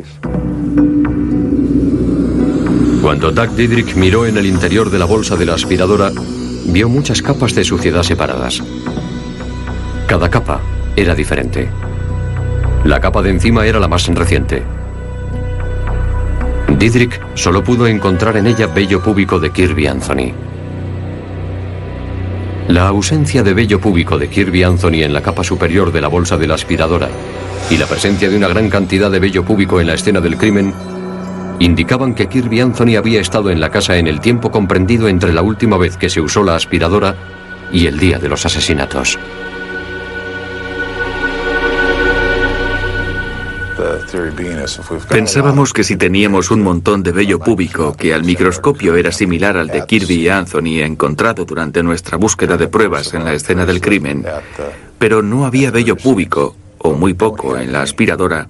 Cuando 3.03 3.31
Doug 3.31 3.51
Didrik 3.51 3.95
miró 3.97 4.27
en 4.27 4.37
el 4.37 4.47
interior 4.47 4.91
de 4.91 4.99
la 4.99 5.05
bolsa 5.05 5.37
de 5.37 5.47
la 5.47 5.55
aspiradora, 5.55 6.13
vio 6.67 6.89
muchas 6.89 7.23
capas 7.23 7.55
de 7.55 7.65
suciedad 7.65 8.03
separadas. 8.03 8.63
Cada 10.07 10.29
capa 10.31 10.61
era 10.97 11.15
diferente. 11.15 11.69
La 12.85 13.01
capa 13.01 13.23
de 13.23 13.31
encima 13.31 13.67
era 13.67 13.81
la 13.81 13.89
más 13.89 14.07
reciente. 14.09 14.63
Didrik 16.79 17.21
solo 17.35 17.65
pudo 17.65 17.87
encontrar 17.87 18.37
en 18.37 18.47
ella 18.47 18.67
vello 18.67 19.03
púbico 19.03 19.39
de 19.39 19.51
Kirby 19.51 19.87
Anthony. 19.87 20.33
La 22.69 22.89
ausencia 22.89 23.43
de 23.43 23.55
vello 23.55 23.81
púbico 23.81 24.19
de 24.19 24.29
Kirby 24.29 24.65
Anthony 24.65 25.03
en 25.05 25.13
la 25.13 25.23
capa 25.23 25.45
superior 25.45 25.93
de 25.93 26.01
la 26.01 26.09
bolsa 26.09 26.37
de 26.37 26.47
la 26.47 26.55
aspiradora 26.55 27.09
y 27.71 27.77
la 27.77 27.87
presencia 27.87 28.29
de 28.29 28.37
una 28.37 28.49
gran 28.49 28.69
cantidad 28.69 29.11
de 29.11 29.21
vello 29.21 29.45
púbico 29.45 29.81
en 29.81 29.87
la 29.87 29.95
escena 29.95 30.21
del 30.21 30.37
crimen 30.37 30.75
indicaban 31.59 32.15
que 32.15 32.27
Kirby 32.29 32.61
Anthony 32.61 32.97
había 32.97 33.21
estado 33.21 33.51
en 33.51 33.61
la 33.61 33.71
casa 33.71 33.97
en 33.97 34.07
el 34.07 34.21
tiempo 34.21 34.51
comprendido 34.51 35.09
entre 35.09 35.33
la 35.33 35.43
última 35.43 35.79
vez 35.79 35.97
que 35.97 36.11
se 36.11 36.21
usó 36.21 36.43
la 36.43 36.57
aspiradora 36.57 37.15
y 37.73 37.87
el 37.87 37.99
día 37.99 38.19
de 38.19 38.29
los 38.29 38.45
asesinatos. 38.45 39.19
Pensábamos 45.09 45.73
que 45.73 45.85
si 45.85 45.97
teníamos 45.97 46.51
un 46.51 46.63
montón 46.63 47.03
de 47.03 47.13
vello 47.13 47.39
púbico 47.39 47.97
que 47.97 48.15
al 48.15 48.25
microscopio 48.25 48.97
era 48.97 49.13
similar 49.13 49.57
al 49.57 49.69
de 49.69 49.85
Kirby 49.87 50.15
y 50.23 50.29
Anthony 50.29 50.81
encontrado 50.83 51.45
durante 51.45 51.83
nuestra 51.83 52.17
búsqueda 52.17 52.57
de 52.57 52.69
pruebas 52.69 53.15
en 53.15 53.25
la 53.25 53.35
escena 53.35 53.67
del 53.67 53.81
crimen, 53.81 54.25
pero 54.99 55.23
no 55.23 55.47
había 55.47 55.71
vello 55.71 55.97
púbico 55.97 56.57
o 56.79 56.93
muy 56.93 57.15
poco 57.15 57.57
en 57.57 57.73
la 57.73 57.83
aspiradora, 57.83 58.49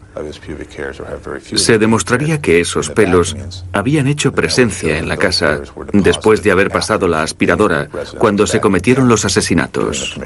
se 1.55 1.79
demostraría 1.79 2.41
que 2.41 2.61
esos 2.61 2.91
pelos 2.91 3.37
habían 3.73 4.07
hecho 4.09 4.33
presencia 4.33 4.99
en 4.99 5.09
la 5.09 5.17
casa 5.17 5.61
después 5.93 6.43
de 6.43 6.51
haber 6.51 6.71
pasado 6.71 7.09
la 7.09 7.23
aspiradora 7.23 7.89
cuando 8.19 8.47
se 8.47 8.61
cometieron 8.61 9.09
los 9.09 9.25
asesinatos. 9.25 10.19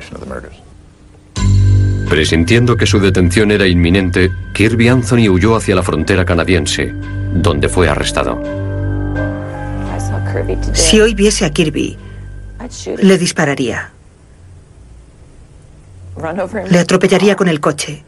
Presintiendo 2.10 2.76
que 2.76 2.86
su 2.86 2.98
detención 2.98 3.52
era 3.52 3.68
inminente, 3.68 4.32
Kirby 4.52 4.88
Anthony 4.88 5.28
huyó 5.30 5.54
hacia 5.54 5.76
la 5.76 5.84
frontera 5.84 6.24
canadiense, 6.24 6.92
donde 7.32 7.68
fue 7.68 7.88
arrestado. 7.88 8.42
Si 10.72 11.00
hoy 11.00 11.14
viese 11.14 11.44
a 11.44 11.50
Kirby, 11.50 11.96
le 13.00 13.16
dispararía. 13.16 13.92
Le 16.68 16.78
atropellaría 16.80 17.36
con 17.36 17.46
el 17.46 17.60
coche. 17.60 18.02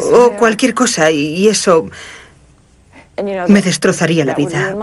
O 0.00 0.32
cualquier 0.38 0.72
cosa, 0.72 1.10
y 1.10 1.46
eso 1.46 1.90
me 3.48 3.60
destrozaría 3.60 4.24
la 4.24 4.34
vida. 4.34 4.74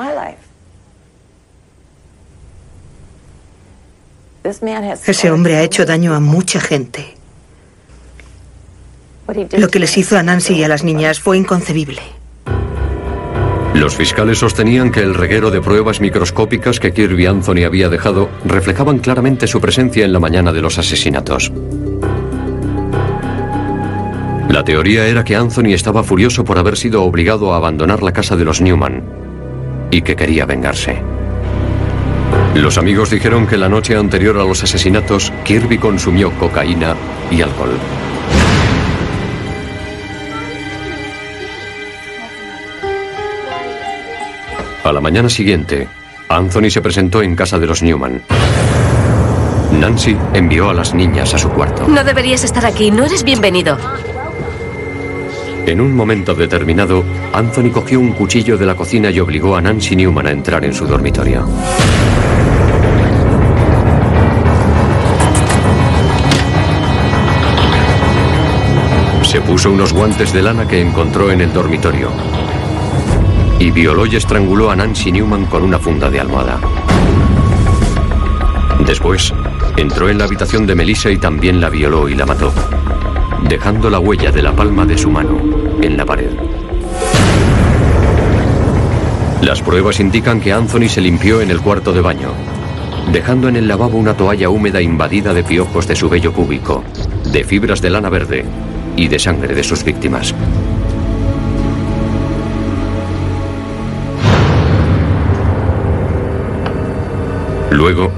Ese 4.43 5.31
hombre 5.31 5.57
ha 5.57 5.63
hecho 5.63 5.85
daño 5.85 6.15
a 6.15 6.19
mucha 6.19 6.59
gente. 6.59 7.15
Lo 9.57 9.69
que 9.69 9.79
les 9.79 9.97
hizo 9.97 10.17
a 10.17 10.23
Nancy 10.23 10.55
y 10.55 10.63
a 10.63 10.67
las 10.67 10.83
niñas 10.83 11.19
fue 11.19 11.37
inconcebible. 11.37 12.01
Los 13.73 13.95
fiscales 13.95 14.39
sostenían 14.39 14.91
que 14.91 14.99
el 14.99 15.15
reguero 15.15 15.49
de 15.49 15.61
pruebas 15.61 16.01
microscópicas 16.01 16.79
que 16.79 16.91
Kirby 16.91 17.25
Anthony 17.25 17.63
había 17.65 17.87
dejado 17.87 18.29
reflejaban 18.43 18.99
claramente 18.99 19.47
su 19.47 19.61
presencia 19.61 20.03
en 20.03 20.11
la 20.11 20.19
mañana 20.19 20.51
de 20.51 20.61
los 20.61 20.77
asesinatos. 20.77 21.51
La 24.49 24.63
teoría 24.65 25.07
era 25.07 25.23
que 25.23 25.37
Anthony 25.37 25.73
estaba 25.73 26.03
furioso 26.03 26.43
por 26.43 26.57
haber 26.57 26.75
sido 26.75 27.03
obligado 27.03 27.53
a 27.53 27.57
abandonar 27.57 28.03
la 28.03 28.11
casa 28.11 28.35
de 28.35 28.43
los 28.43 28.59
Newman 28.59 29.01
y 29.89 30.01
que 30.01 30.17
quería 30.17 30.45
vengarse. 30.45 31.01
Los 32.55 32.77
amigos 32.77 33.09
dijeron 33.09 33.47
que 33.47 33.57
la 33.57 33.69
noche 33.69 33.95
anterior 33.95 34.37
a 34.37 34.43
los 34.43 34.61
asesinatos, 34.61 35.31
Kirby 35.45 35.77
consumió 35.77 36.31
cocaína 36.31 36.95
y 37.31 37.41
alcohol. 37.41 37.77
A 44.83 44.91
la 44.91 44.99
mañana 44.99 45.29
siguiente, 45.29 45.87
Anthony 46.27 46.69
se 46.69 46.81
presentó 46.81 47.21
en 47.21 47.35
casa 47.35 47.57
de 47.57 47.67
los 47.67 47.81
Newman. 47.81 48.21
Nancy 49.79 50.17
envió 50.33 50.69
a 50.69 50.73
las 50.73 50.93
niñas 50.93 51.33
a 51.33 51.37
su 51.37 51.49
cuarto. 51.49 51.87
No 51.87 52.03
deberías 52.03 52.43
estar 52.43 52.65
aquí, 52.65 52.91
no 52.91 53.05
eres 53.05 53.23
bienvenido. 53.23 53.77
En 55.65 55.79
un 55.79 55.95
momento 55.95 56.33
determinado, 56.33 57.05
Anthony 57.31 57.71
cogió 57.71 57.99
un 57.99 58.11
cuchillo 58.11 58.57
de 58.57 58.65
la 58.65 58.75
cocina 58.75 59.09
y 59.09 59.21
obligó 59.21 59.55
a 59.55 59.61
Nancy 59.61 59.95
Newman 59.95 60.27
a 60.27 60.31
entrar 60.31 60.65
en 60.65 60.73
su 60.73 60.85
dormitorio. 60.85 61.47
Puso 69.51 69.69
unos 69.69 69.91
guantes 69.91 70.31
de 70.31 70.41
lana 70.41 70.65
que 70.65 70.79
encontró 70.79 71.29
en 71.29 71.41
el 71.41 71.51
dormitorio 71.51 72.09
y 73.59 73.69
violó 73.69 74.05
y 74.05 74.15
estranguló 74.15 74.71
a 74.71 74.77
Nancy 74.77 75.11
Newman 75.11 75.45
con 75.47 75.63
una 75.63 75.77
funda 75.77 76.09
de 76.09 76.21
almohada. 76.21 76.57
Después, 78.87 79.33
entró 79.75 80.07
en 80.07 80.19
la 80.19 80.23
habitación 80.23 80.65
de 80.65 80.75
Melissa 80.75 81.11
y 81.11 81.17
también 81.17 81.59
la 81.59 81.69
violó 81.69 82.07
y 82.07 82.15
la 82.15 82.25
mató, 82.25 82.53
dejando 83.49 83.89
la 83.89 83.99
huella 83.99 84.31
de 84.31 84.41
la 84.41 84.53
palma 84.53 84.85
de 84.85 84.97
su 84.97 85.11
mano 85.11 85.37
en 85.81 85.97
la 85.97 86.05
pared. 86.05 86.31
Las 89.41 89.61
pruebas 89.61 89.99
indican 89.99 90.39
que 90.39 90.53
Anthony 90.53 90.87
se 90.87 91.01
limpió 91.01 91.41
en 91.41 91.51
el 91.51 91.59
cuarto 91.59 91.91
de 91.91 91.99
baño, 91.99 92.29
dejando 93.11 93.49
en 93.49 93.57
el 93.57 93.67
lavabo 93.67 93.97
una 93.97 94.15
toalla 94.15 94.47
húmeda 94.47 94.81
invadida 94.81 95.33
de 95.33 95.43
piojos 95.43 95.89
de 95.89 95.97
su 95.97 96.07
vello 96.07 96.31
púbico, 96.31 96.85
de 97.33 97.43
fibras 97.43 97.81
de 97.81 97.89
lana 97.89 98.07
verde 98.07 98.45
y 98.95 99.07
de 99.07 99.19
sangre 99.19 99.55
de 99.55 99.63
sus 99.63 99.83
víctimas. 99.83 100.33
Luego, 107.71 108.11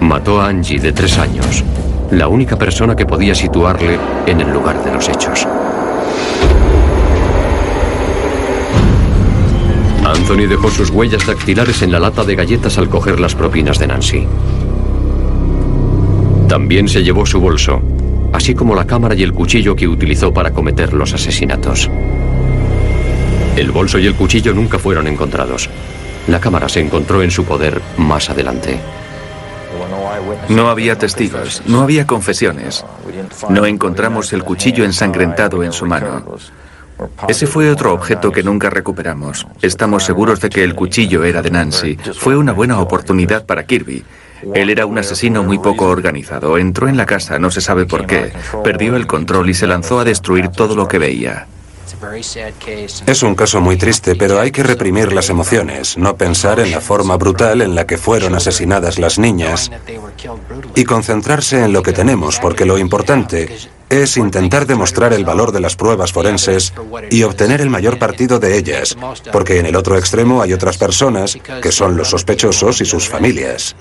mató 0.00 0.40
a 0.40 0.48
Angie 0.48 0.78
de 0.78 0.92
tres 0.92 1.18
años, 1.18 1.64
la 2.10 2.28
única 2.28 2.56
persona 2.56 2.94
que 2.94 3.06
podía 3.06 3.34
situarle 3.34 3.98
en 4.26 4.40
el 4.40 4.52
lugar 4.52 4.84
de 4.84 4.92
los 4.92 5.08
hechos. 5.08 5.46
Anthony 10.04 10.46
dejó 10.48 10.70
sus 10.70 10.90
huellas 10.90 11.26
dactilares 11.26 11.82
en 11.82 11.92
la 11.92 12.00
lata 12.00 12.24
de 12.24 12.34
galletas 12.34 12.76
al 12.76 12.88
coger 12.88 13.20
las 13.20 13.34
propinas 13.34 13.78
de 13.78 13.86
Nancy. 13.86 14.26
También 16.48 16.88
se 16.88 17.02
llevó 17.02 17.24
su 17.24 17.40
bolso, 17.40 17.80
así 18.32 18.54
como 18.54 18.74
la 18.74 18.86
cámara 18.86 19.14
y 19.14 19.22
el 19.22 19.32
cuchillo 19.32 19.74
que 19.76 19.88
utilizó 19.88 20.32
para 20.32 20.52
cometer 20.52 20.92
los 20.92 21.14
asesinatos. 21.14 21.90
El 23.56 23.72
bolso 23.72 23.98
y 23.98 24.06
el 24.06 24.14
cuchillo 24.14 24.54
nunca 24.54 24.78
fueron 24.78 25.06
encontrados, 25.06 25.68
La 26.28 26.40
cámara 26.40 26.68
se 26.68 26.80
encontró 26.80 27.22
en 27.22 27.30
su 27.30 27.44
poder 27.44 27.80
más 27.96 28.28
adelante. 28.28 28.78
No 30.48 30.68
había 30.68 30.96
testigos, 30.96 31.62
no 31.66 31.80
había 31.80 32.06
confesiones. 32.06 32.84
No 33.48 33.66
encontramos 33.66 34.32
el 34.32 34.44
cuchillo 34.44 34.84
ensangrentado 34.84 35.62
en 35.64 35.72
su 35.72 35.86
mano. 35.86 36.24
Ese 37.28 37.46
fue 37.46 37.70
otro 37.70 37.92
objeto 37.92 38.32
que 38.32 38.42
nunca 38.42 38.70
recuperamos. 38.70 39.46
Estamos 39.62 40.04
seguros 40.04 40.40
de 40.40 40.50
que 40.50 40.64
el 40.64 40.74
cuchillo 40.74 41.24
era 41.24 41.42
de 41.42 41.50
Nancy. 41.50 41.96
Fue 42.14 42.36
una 42.36 42.52
buena 42.52 42.80
oportunidad 42.80 43.46
para 43.46 43.64
Kirby. 43.64 44.04
Él 44.54 44.70
era 44.70 44.86
un 44.86 44.98
asesino 44.98 45.42
muy 45.42 45.58
poco 45.58 45.86
organizado. 45.86 46.58
Entró 46.58 46.88
en 46.88 46.96
la 46.96 47.06
casa, 47.06 47.38
no 47.38 47.50
se 47.50 47.60
sabe 47.60 47.86
por 47.86 48.06
qué. 48.06 48.32
Perdió 48.64 48.96
el 48.96 49.06
control 49.06 49.50
y 49.50 49.54
se 49.54 49.66
lanzó 49.66 50.00
a 50.00 50.04
destruir 50.04 50.48
todo 50.48 50.74
lo 50.74 50.88
que 50.88 50.98
veía. 50.98 51.46
Es 53.06 53.22
un 53.22 53.34
caso 53.34 53.60
muy 53.60 53.76
triste, 53.76 54.14
pero 54.16 54.40
hay 54.40 54.50
que 54.50 54.62
reprimir 54.62 55.12
las 55.12 55.30
emociones, 55.30 55.96
no 55.96 56.16
pensar 56.16 56.60
en 56.60 56.70
la 56.70 56.80
forma 56.80 57.16
brutal 57.16 57.62
en 57.62 57.74
la 57.74 57.86
que 57.86 57.98
fueron 57.98 58.34
asesinadas 58.34 58.98
las 58.98 59.18
niñas 59.18 59.70
y 60.74 60.84
concentrarse 60.84 61.64
en 61.64 61.72
lo 61.72 61.82
que 61.82 61.92
tenemos, 61.92 62.38
porque 62.38 62.64
lo 62.64 62.78
importante 62.78 63.56
es 63.88 64.16
intentar 64.16 64.66
demostrar 64.66 65.12
el 65.12 65.24
valor 65.24 65.52
de 65.52 65.60
las 65.60 65.76
pruebas 65.76 66.12
forenses 66.12 66.72
y 67.10 67.22
obtener 67.22 67.60
el 67.60 67.70
mayor 67.70 67.98
partido 67.98 68.38
de 68.38 68.58
ellas, 68.58 68.96
porque 69.32 69.58
en 69.58 69.66
el 69.66 69.76
otro 69.76 69.96
extremo 69.96 70.42
hay 70.42 70.52
otras 70.52 70.76
personas 70.76 71.38
que 71.62 71.72
son 71.72 71.96
los 71.96 72.10
sospechosos 72.10 72.80
y 72.80 72.84
sus 72.84 73.08
familias. 73.08 73.74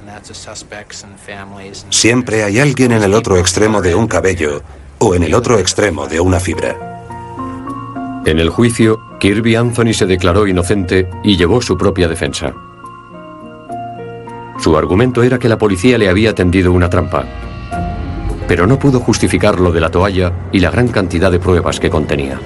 Siempre 1.90 2.44
hay 2.44 2.60
alguien 2.60 2.92
en 2.94 3.04
el 3.04 3.14
otro 3.14 3.38
extremo 3.38 3.82
de 3.82 3.96
un 3.96 4.08
cabello 4.08 4.62
o 5.00 5.16
en 5.16 5.24
el 5.24 5.34
otro 5.34 5.60
extremo 5.60 6.08
de 6.08 6.20
una 6.20 6.40
fibra. 6.40 6.97
En 8.28 8.40
el 8.40 8.50
juicio, 8.50 9.00
Kirby 9.22 9.56
Anthony 9.56 9.94
se 9.94 10.06
declaró 10.06 10.48
inocente 10.48 11.10
y 11.24 11.38
llevó 11.38 11.62
su 11.62 11.78
propia 11.78 12.10
defensa. 12.10 12.54
Su 14.60 14.76
argumento 14.76 15.24
era 15.24 15.40
que 15.40 15.48
la 15.48 15.58
policía 15.58 15.98
le 15.98 16.10
había 16.10 16.36
tendido 16.36 16.74
una 16.74 16.90
trampa, 16.90 17.24
pero 18.46 18.68
no 18.68 18.78
pudo 18.78 19.00
justificar 19.00 19.62
lo 19.62 19.72
de 19.72 19.80
la 19.80 19.92
toalla 19.92 20.34
y 20.52 20.60
la 20.60 20.72
gran 20.72 20.90
cantidad 20.90 21.32
de 21.32 21.40
pruebas 21.40 21.80
que 21.80 21.90
contenía. 21.90 22.38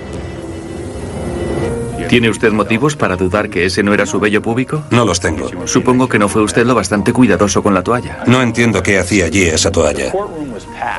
¿Tiene 2.11 2.29
usted 2.29 2.51
motivos 2.51 2.97
para 2.97 3.15
dudar 3.15 3.49
que 3.49 3.63
ese 3.65 3.83
no 3.83 3.93
era 3.93 4.05
su 4.05 4.19
vello 4.19 4.41
púbico? 4.41 4.83
No 4.89 5.05
los 5.05 5.21
tengo. 5.21 5.49
Supongo 5.65 6.09
que 6.09 6.19
no 6.19 6.27
fue 6.27 6.41
usted 6.41 6.65
lo 6.65 6.75
bastante 6.75 7.13
cuidadoso 7.13 7.63
con 7.63 7.73
la 7.73 7.83
toalla. 7.83 8.25
No 8.27 8.41
entiendo 8.41 8.83
qué 8.83 8.99
hacía 8.99 9.27
allí 9.27 9.43
esa 9.43 9.71
toalla. 9.71 10.11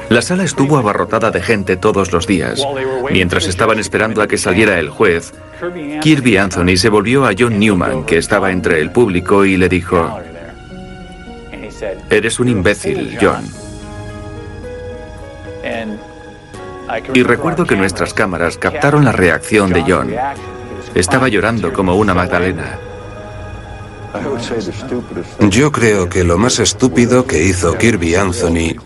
La 0.09 0.23
sala 0.23 0.45
estuvo 0.45 0.79
abarrotada 0.79 1.31
de 1.31 1.43
gente 1.43 1.77
todos 1.77 2.13
los 2.13 2.27
días. 2.27 2.67
Mientras 3.11 3.47
estaban 3.47 3.79
esperando 3.79 4.23
a 4.23 4.27
que 4.27 4.39
saliera 4.39 4.79
el 4.79 4.89
juez, 4.89 5.35
Kirby 6.01 6.39
Anthony 6.39 6.79
se 6.79 6.89
volvió 6.89 7.27
a 7.27 7.33
John 7.39 7.59
Newman, 7.59 8.05
que 8.07 8.17
estaba 8.17 8.51
entre 8.51 8.81
el 8.81 8.91
público, 8.91 9.45
y 9.45 9.59
le 9.59 9.69
dijo, 9.69 10.19
Eres 12.09 12.41
un 12.41 12.49
imbécil, 12.49 13.19
John. 13.21 13.45
Y 17.13 17.23
recuerdo 17.23 17.67
que 17.67 17.77
nuestras 17.77 18.15
cámaras 18.15 18.57
captaron 18.57 19.05
la 19.05 19.13
reacción 19.13 19.75
de 19.75 19.85
John. 19.87 20.11
Estaba 20.95 21.29
llorando 21.29 21.73
como 21.73 21.97
una 21.97 22.15
Magdalena. 22.15 22.79
Yo 25.49 25.73
creo 25.73 26.09
que 26.09 26.25
lo 26.25 26.37
más 26.39 26.59
estúpido 26.59 27.27
que 27.27 27.45
hizo 27.45 27.77
Kirby 27.79 28.15
Anthony 28.15 28.77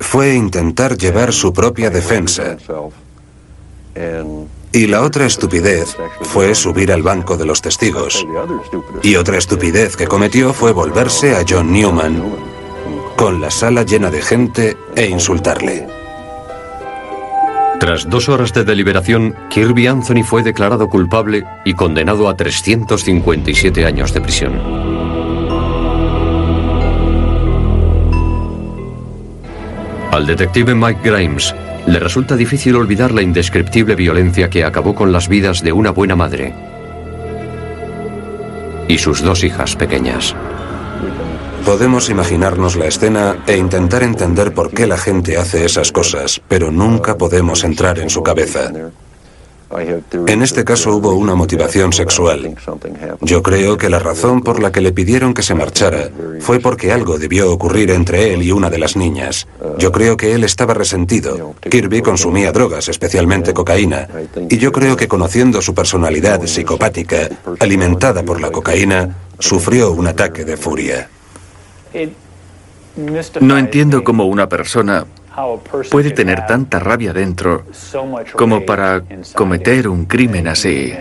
fue 0.00 0.34
intentar 0.34 0.96
llevar 0.96 1.32
su 1.32 1.52
propia 1.52 1.90
defensa. 1.90 2.56
Y 4.72 4.86
la 4.86 5.02
otra 5.02 5.26
estupidez 5.26 5.96
fue 6.22 6.54
subir 6.54 6.92
al 6.92 7.02
banco 7.02 7.36
de 7.36 7.44
los 7.44 7.60
testigos. 7.60 8.24
Y 9.02 9.16
otra 9.16 9.38
estupidez 9.38 9.96
que 9.96 10.06
cometió 10.06 10.52
fue 10.52 10.72
volverse 10.72 11.36
a 11.36 11.44
John 11.48 11.72
Newman 11.72 12.22
con 13.16 13.40
la 13.40 13.50
sala 13.50 13.82
llena 13.82 14.10
de 14.10 14.22
gente 14.22 14.76
e 14.96 15.06
insultarle. 15.06 15.99
Tras 17.80 18.10
dos 18.10 18.28
horas 18.28 18.52
de 18.52 18.62
deliberación, 18.62 19.34
Kirby 19.48 19.86
Anthony 19.86 20.22
fue 20.22 20.42
declarado 20.42 20.90
culpable 20.90 21.44
y 21.64 21.72
condenado 21.72 22.28
a 22.28 22.36
357 22.36 23.86
años 23.86 24.12
de 24.12 24.20
prisión. 24.20 24.52
Al 30.12 30.26
detective 30.26 30.74
Mike 30.74 31.00
Grimes 31.02 31.54
le 31.86 31.98
resulta 31.98 32.36
difícil 32.36 32.76
olvidar 32.76 33.12
la 33.12 33.22
indescriptible 33.22 33.94
violencia 33.94 34.50
que 34.50 34.62
acabó 34.62 34.94
con 34.94 35.10
las 35.10 35.28
vidas 35.28 35.62
de 35.62 35.72
una 35.72 35.90
buena 35.90 36.14
madre 36.14 36.52
y 38.88 38.98
sus 38.98 39.22
dos 39.22 39.42
hijas 39.42 39.74
pequeñas. 39.74 40.36
Podemos 41.64 42.10
imaginarnos 42.10 42.76
la 42.76 42.86
escena 42.86 43.44
e 43.46 43.56
intentar 43.56 44.02
entender 44.02 44.52
por 44.52 44.70
qué 44.70 44.86
la 44.86 44.96
gente 44.96 45.36
hace 45.36 45.64
esas 45.64 45.92
cosas, 45.92 46.40
pero 46.48 46.70
nunca 46.70 47.16
podemos 47.16 47.64
entrar 47.64 47.98
en 47.98 48.10
su 48.10 48.22
cabeza. 48.22 48.72
En 50.26 50.42
este 50.42 50.64
caso 50.64 50.96
hubo 50.96 51.14
una 51.14 51.36
motivación 51.36 51.92
sexual. 51.92 52.56
Yo 53.20 53.40
creo 53.42 53.78
que 53.78 53.88
la 53.88 54.00
razón 54.00 54.42
por 54.42 54.60
la 54.60 54.72
que 54.72 54.80
le 54.80 54.90
pidieron 54.90 55.32
que 55.32 55.42
se 55.42 55.54
marchara 55.54 56.10
fue 56.40 56.58
porque 56.58 56.90
algo 56.90 57.18
debió 57.18 57.52
ocurrir 57.52 57.92
entre 57.92 58.34
él 58.34 58.42
y 58.42 58.50
una 58.50 58.68
de 58.68 58.78
las 58.78 58.96
niñas. 58.96 59.46
Yo 59.78 59.92
creo 59.92 60.16
que 60.16 60.34
él 60.34 60.42
estaba 60.42 60.74
resentido. 60.74 61.54
Kirby 61.60 62.02
consumía 62.02 62.50
drogas, 62.50 62.88
especialmente 62.88 63.54
cocaína. 63.54 64.08
Y 64.48 64.58
yo 64.58 64.72
creo 64.72 64.96
que 64.96 65.06
conociendo 65.06 65.62
su 65.62 65.72
personalidad 65.72 66.44
psicopática, 66.46 67.28
alimentada 67.60 68.24
por 68.24 68.40
la 68.40 68.50
cocaína, 68.50 69.14
sufrió 69.38 69.92
un 69.92 70.08
ataque 70.08 70.44
de 70.44 70.56
furia. 70.56 71.08
No 73.40 73.58
entiendo 73.58 74.02
cómo 74.04 74.24
una 74.26 74.48
persona 74.48 75.06
puede 75.90 76.10
tener 76.10 76.46
tanta 76.46 76.78
rabia 76.78 77.12
dentro 77.12 77.64
como 78.34 78.64
para 78.66 79.02
cometer 79.34 79.88
un 79.88 80.04
crimen 80.04 80.48
así. 80.48 80.92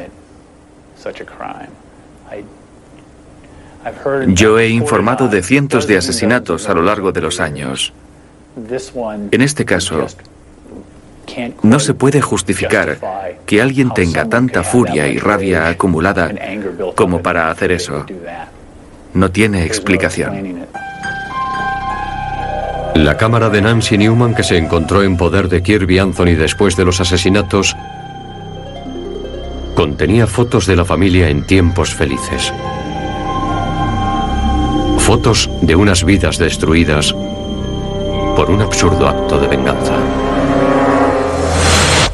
Yo 4.27 4.59
he 4.59 4.69
informado 4.69 5.27
de 5.27 5.41
cientos 5.41 5.87
de 5.87 5.97
asesinatos 5.97 6.69
a 6.69 6.73
lo 6.73 6.81
largo 6.81 7.11
de 7.11 7.21
los 7.21 7.39
años. 7.39 7.93
En 9.31 9.41
este 9.41 9.65
caso, 9.65 10.05
no 11.63 11.79
se 11.79 11.93
puede 11.93 12.21
justificar 12.21 12.97
que 13.45 13.61
alguien 13.61 13.93
tenga 13.93 14.25
tanta 14.25 14.63
furia 14.63 15.07
y 15.07 15.17
rabia 15.17 15.69
acumulada 15.69 16.31
como 16.95 17.21
para 17.21 17.49
hacer 17.49 17.71
eso. 17.71 18.05
No 19.13 19.31
tiene 19.31 19.65
explicación. 19.65 20.67
La 22.95 23.17
cámara 23.17 23.49
de 23.49 23.61
Nancy 23.61 23.97
Newman 23.97 24.35
que 24.35 24.43
se 24.43 24.57
encontró 24.57 25.03
en 25.03 25.17
poder 25.17 25.47
de 25.47 25.63
Kirby 25.63 25.99
Anthony 25.99 26.35
después 26.37 26.75
de 26.75 26.85
los 26.85 26.99
asesinatos 26.99 27.75
contenía 29.75 30.27
fotos 30.27 30.67
de 30.67 30.75
la 30.75 30.83
familia 30.83 31.29
en 31.29 31.47
tiempos 31.47 31.95
felices. 31.95 32.53
Fotos 34.97 35.49
de 35.61 35.75
unas 35.75 36.03
vidas 36.03 36.37
destruidas 36.37 37.13
por 38.35 38.49
un 38.49 38.61
absurdo 38.61 39.07
acto 39.07 39.39
de 39.39 39.47
venganza. 39.47 39.97